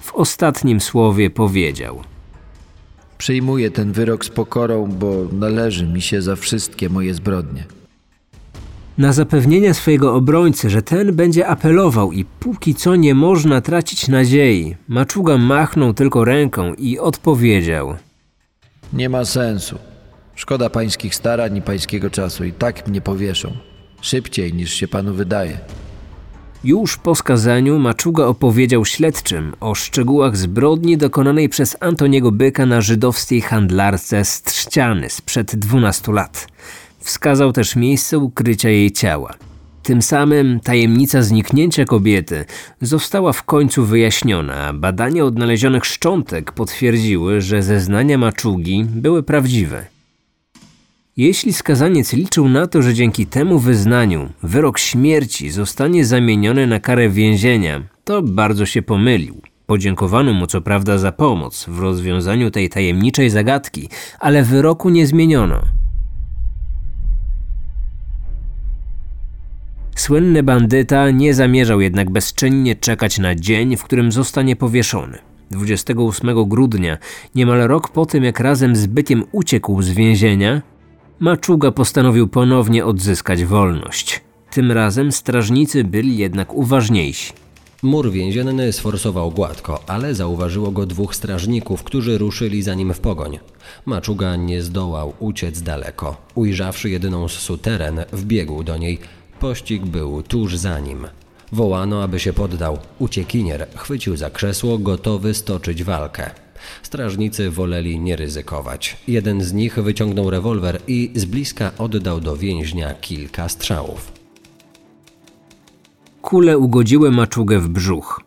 W 0.00 0.14
ostatnim 0.14 0.80
słowie 0.80 1.30
powiedział: 1.30 2.02
Przyjmuję 3.18 3.70
ten 3.70 3.92
wyrok 3.92 4.24
z 4.24 4.28
pokorą, 4.28 4.86
bo 4.86 5.26
należy 5.32 5.86
mi 5.86 6.02
się 6.02 6.22
za 6.22 6.36
wszystkie 6.36 6.88
moje 6.88 7.14
zbrodnie. 7.14 7.64
Na 8.98 9.12
zapewnienie 9.12 9.74
swojego 9.74 10.14
obrońcy, 10.14 10.70
że 10.70 10.82
ten 10.82 11.16
będzie 11.16 11.46
apelował 11.46 12.12
i 12.12 12.24
póki 12.24 12.74
co 12.74 12.96
nie 12.96 13.14
można 13.14 13.60
tracić 13.60 14.08
nadziei, 14.08 14.76
Maczuga 14.88 15.38
machnął 15.38 15.94
tylko 15.94 16.24
ręką 16.24 16.74
i 16.74 16.98
odpowiedział: 16.98 17.96
Nie 18.92 19.08
ma 19.08 19.24
sensu. 19.24 19.78
Szkoda 20.34 20.70
pańskich 20.70 21.14
starań 21.14 21.56
i 21.56 21.62
pańskiego 21.62 22.10
czasu 22.10 22.44
i 22.44 22.52
tak 22.52 22.88
mnie 22.88 23.00
powieszą. 23.00 23.52
Szybciej 24.00 24.54
niż 24.54 24.74
się 24.74 24.88
panu 24.88 25.14
wydaje. 25.14 25.58
Już 26.64 26.96
po 26.96 27.14
skazaniu 27.14 27.78
Maczuga 27.78 28.24
opowiedział 28.24 28.84
śledczym 28.84 29.52
o 29.60 29.74
szczegółach 29.74 30.36
zbrodni 30.36 30.96
dokonanej 30.96 31.48
przez 31.48 31.76
Antoniego 31.80 32.32
Byka 32.32 32.66
na 32.66 32.80
żydowskiej 32.80 33.40
handlarce 33.40 34.24
z 34.24 34.42
Trzciany 34.42 35.10
sprzed 35.10 35.56
12 35.56 36.12
lat. 36.12 36.46
Wskazał 37.04 37.52
też 37.52 37.76
miejsce 37.76 38.18
ukrycia 38.18 38.68
jej 38.68 38.92
ciała. 38.92 39.34
Tym 39.82 40.02
samym 40.02 40.60
tajemnica 40.60 41.22
zniknięcia 41.22 41.84
kobiety 41.84 42.44
została 42.80 43.32
w 43.32 43.42
końcu 43.42 43.84
wyjaśniona, 43.84 44.72
badania 44.72 45.24
odnalezionych 45.24 45.84
szczątek 45.84 46.52
potwierdziły, 46.52 47.40
że 47.40 47.62
zeznania 47.62 48.18
maczugi 48.18 48.84
były 48.84 49.22
prawdziwe. 49.22 49.86
Jeśli 51.16 51.52
skazaniec 51.52 52.12
liczył 52.12 52.48
na 52.48 52.66
to, 52.66 52.82
że 52.82 52.94
dzięki 52.94 53.26
temu 53.26 53.58
wyznaniu 53.58 54.30
wyrok 54.42 54.78
śmierci 54.78 55.50
zostanie 55.50 56.04
zamieniony 56.04 56.66
na 56.66 56.80
karę 56.80 57.08
więzienia, 57.08 57.82
to 58.04 58.22
bardzo 58.22 58.66
się 58.66 58.82
pomylił. 58.82 59.40
Podziękowano 59.66 60.32
mu 60.32 60.46
co 60.46 60.60
prawda 60.60 60.98
za 60.98 61.12
pomoc 61.12 61.64
w 61.68 61.78
rozwiązaniu 61.78 62.50
tej 62.50 62.68
tajemniczej 62.68 63.30
zagadki, 63.30 63.88
ale 64.20 64.42
wyroku 64.42 64.90
nie 64.90 65.06
zmieniono. 65.06 65.83
Słynny 69.96 70.42
bandyta 70.42 71.10
nie 71.10 71.34
zamierzał 71.34 71.80
jednak 71.80 72.10
bezczynnie 72.10 72.76
czekać 72.76 73.18
na 73.18 73.34
dzień, 73.34 73.76
w 73.76 73.84
którym 73.84 74.12
zostanie 74.12 74.56
powieszony. 74.56 75.18
28 75.50 76.48
grudnia, 76.48 76.98
niemal 77.34 77.60
rok 77.60 77.88
po 77.88 78.06
tym 78.06 78.24
jak 78.24 78.40
razem 78.40 78.76
z 78.76 78.86
bykiem 78.86 79.24
uciekł 79.32 79.82
z 79.82 79.90
więzienia, 79.90 80.62
Maczuga 81.20 81.70
postanowił 81.70 82.28
ponownie 82.28 82.84
odzyskać 82.84 83.44
wolność. 83.44 84.20
Tym 84.50 84.72
razem 84.72 85.12
strażnicy 85.12 85.84
byli 85.84 86.16
jednak 86.16 86.54
uważniejsi. 86.54 87.32
Mur 87.82 88.10
więzienny 88.10 88.72
sforsował 88.72 89.30
gładko, 89.30 89.80
ale 89.86 90.14
zauważyło 90.14 90.70
go 90.70 90.86
dwóch 90.86 91.14
strażników, 91.14 91.82
którzy 91.82 92.18
ruszyli 92.18 92.62
za 92.62 92.74
nim 92.74 92.94
w 92.94 93.00
pogoń. 93.00 93.38
Maczuga 93.86 94.36
nie 94.36 94.62
zdołał 94.62 95.12
uciec 95.18 95.62
daleko. 95.62 96.16
Ujrzawszy 96.34 96.90
jedyną 96.90 97.28
z 97.28 97.32
suteren, 97.32 98.04
wbiegł 98.12 98.62
do 98.62 98.76
niej, 98.76 98.98
Pościg 99.44 99.86
był 99.86 100.22
tuż 100.22 100.56
za 100.56 100.80
nim. 100.80 101.06
Wołano, 101.52 102.02
aby 102.02 102.20
się 102.20 102.32
poddał. 102.32 102.78
Uciekinier 102.98 103.66
chwycił 103.76 104.16
za 104.16 104.30
krzesło, 104.30 104.78
gotowy 104.78 105.34
stoczyć 105.34 105.84
walkę. 105.84 106.30
Strażnicy 106.82 107.50
woleli 107.50 107.98
nie 107.98 108.16
ryzykować. 108.16 108.96
Jeden 109.08 109.42
z 109.42 109.52
nich 109.52 109.74
wyciągnął 109.74 110.30
rewolwer 110.30 110.80
i 110.86 111.10
z 111.14 111.24
bliska 111.24 111.72
oddał 111.78 112.20
do 112.20 112.36
więźnia 112.36 112.94
kilka 112.94 113.48
strzałów. 113.48 114.12
Kule 116.22 116.58
ugodziły 116.58 117.10
maczugę 117.10 117.58
w 117.58 117.68
brzuch. 117.68 118.20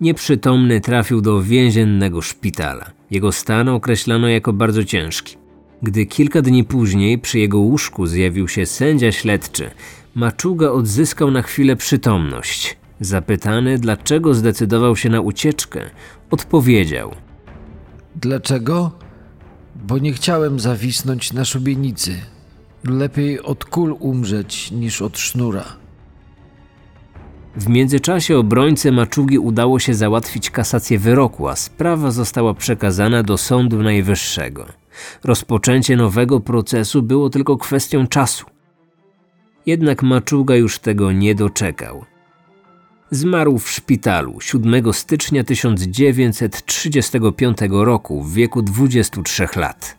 Nieprzytomny 0.00 0.80
trafił 0.80 1.20
do 1.20 1.42
więziennego 1.42 2.22
szpitala. 2.22 2.90
Jego 3.10 3.32
stan 3.32 3.68
określano 3.68 4.28
jako 4.28 4.52
bardzo 4.52 4.84
ciężki. 4.84 5.36
Gdy 5.82 6.06
kilka 6.06 6.42
dni 6.42 6.64
później 6.64 7.18
przy 7.18 7.38
jego 7.38 7.58
łóżku 7.58 8.06
zjawił 8.06 8.48
się 8.48 8.66
sędzia 8.66 9.12
śledczy, 9.12 9.70
Maczuga 10.14 10.70
odzyskał 10.70 11.30
na 11.30 11.42
chwilę 11.42 11.76
przytomność. 11.76 12.76
Zapytany, 13.00 13.78
dlaczego 13.78 14.34
zdecydował 14.34 14.96
się 14.96 15.08
na 15.08 15.20
ucieczkę, 15.20 15.90
odpowiedział: 16.30 17.14
Dlaczego? 18.16 18.90
Bo 19.76 19.98
nie 19.98 20.12
chciałem 20.12 20.60
zawisnąć 20.60 21.32
na 21.32 21.44
szubienicy. 21.44 22.14
Lepiej 22.84 23.42
od 23.42 23.64
kul 23.64 23.96
umrzeć 24.00 24.70
niż 24.70 25.02
od 25.02 25.18
sznura. 25.18 25.64
W 27.56 27.68
międzyczasie 27.68 28.38
obrońcy 28.38 28.92
Maczugi 28.92 29.38
udało 29.38 29.78
się 29.78 29.94
załatwić 29.94 30.50
kasację 30.50 30.98
wyroku, 30.98 31.48
a 31.48 31.56
sprawa 31.56 32.10
została 32.10 32.54
przekazana 32.54 33.22
do 33.22 33.38
Sądu 33.38 33.82
Najwyższego. 33.82 34.66
Rozpoczęcie 35.24 35.96
nowego 35.96 36.40
procesu 36.40 37.02
było 37.02 37.30
tylko 37.30 37.56
kwestią 37.56 38.06
czasu. 38.06 38.46
Jednak 39.66 40.02
Maczuga 40.02 40.56
już 40.56 40.78
tego 40.78 41.12
nie 41.12 41.34
doczekał. 41.34 42.04
Zmarł 43.10 43.58
w 43.58 43.70
szpitalu 43.70 44.40
7 44.40 44.92
stycznia 44.92 45.44
1935 45.44 47.58
roku 47.70 48.22
w 48.22 48.34
wieku 48.34 48.62
23 48.62 49.46
lat. 49.56 49.96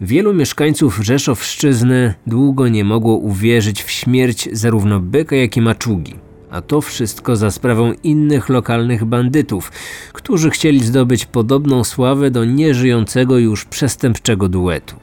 Wielu 0.00 0.34
mieszkańców 0.34 0.98
Rzeszowszczyzny 1.02 2.14
długo 2.26 2.68
nie 2.68 2.84
mogło 2.84 3.16
uwierzyć 3.16 3.82
w 3.82 3.90
śmierć 3.90 4.48
zarówno 4.52 5.00
Byka, 5.00 5.36
jak 5.36 5.56
i 5.56 5.60
Maczugi. 5.60 6.14
A 6.50 6.60
to 6.60 6.80
wszystko 6.80 7.36
za 7.36 7.50
sprawą 7.50 7.92
innych 8.02 8.48
lokalnych 8.48 9.04
bandytów, 9.04 9.72
którzy 10.12 10.50
chcieli 10.50 10.84
zdobyć 10.84 11.26
podobną 11.26 11.84
sławę 11.84 12.30
do 12.30 12.44
nieżyjącego 12.44 13.38
już 13.38 13.64
przestępczego 13.64 14.48
duetu. 14.48 14.96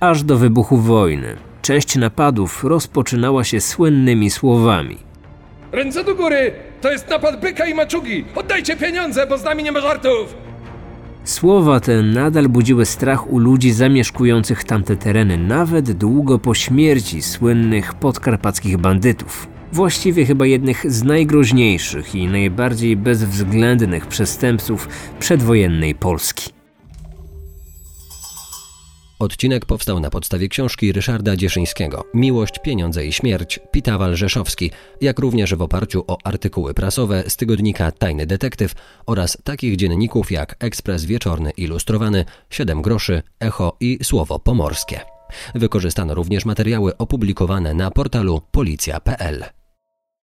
Aż 0.00 0.22
do 0.22 0.38
wybuchu 0.38 0.76
wojny 0.76 1.36
Część 1.62 1.96
napadów 1.96 2.64
rozpoczynała 2.64 3.44
się 3.44 3.60
słynnymi 3.60 4.30
słowami. 4.30 4.98
Ręce 5.72 6.04
do 6.04 6.14
góry! 6.14 6.52
To 6.80 6.92
jest 6.92 7.08
napad 7.08 7.40
byka 7.40 7.66
i 7.66 7.74
maczugi! 7.74 8.24
Oddajcie 8.34 8.76
pieniądze, 8.76 9.26
bo 9.26 9.38
z 9.38 9.44
nami 9.44 9.62
nie 9.62 9.72
ma 9.72 9.80
żartów! 9.80 10.34
Słowa 11.24 11.80
te 11.80 12.02
nadal 12.02 12.48
budziły 12.48 12.86
strach 12.86 13.32
u 13.32 13.38
ludzi 13.38 13.72
zamieszkujących 13.72 14.64
tamte 14.64 14.96
tereny, 14.96 15.38
nawet 15.38 15.92
długo 15.92 16.38
po 16.38 16.54
śmierci 16.54 17.22
słynnych 17.22 17.94
podkarpackich 17.94 18.78
bandytów. 18.78 19.48
Właściwie 19.72 20.26
chyba 20.26 20.46
jednych 20.46 20.92
z 20.92 21.02
najgroźniejszych 21.02 22.14
i 22.14 22.26
najbardziej 22.26 22.96
bezwzględnych 22.96 24.06
przestępców 24.06 24.88
przedwojennej 25.18 25.94
Polski. 25.94 26.61
Odcinek 29.22 29.66
powstał 29.66 30.00
na 30.00 30.10
podstawie 30.10 30.48
książki 30.48 30.92
Ryszarda 30.92 31.36
Dzieszyńskiego 31.36 32.04
Miłość, 32.14 32.58
pieniądze 32.58 33.06
i 33.06 33.12
śmierć 33.12 33.60
Pitawal 33.70 34.16
Rzeszowski, 34.16 34.70
jak 35.00 35.18
również 35.18 35.54
w 35.54 35.62
oparciu 35.62 36.04
o 36.06 36.18
artykuły 36.24 36.74
prasowe 36.74 37.24
z 37.28 37.36
tygodnika 37.36 37.92
Tajny 37.92 38.26
Detektyw 38.26 38.74
oraz 39.06 39.38
takich 39.44 39.76
dzienników 39.76 40.32
jak 40.32 40.56
Ekspres 40.58 41.04
Wieczorny 41.04 41.50
Ilustrowany, 41.50 42.24
7 42.50 42.82
groszy, 42.82 43.22
Echo 43.40 43.76
i 43.80 43.98
Słowo 44.02 44.38
Pomorskie. 44.38 45.00
Wykorzystano 45.54 46.14
również 46.14 46.44
materiały 46.44 46.96
opublikowane 46.96 47.74
na 47.74 47.90
portalu 47.90 48.42
policja.pl. 48.50 49.61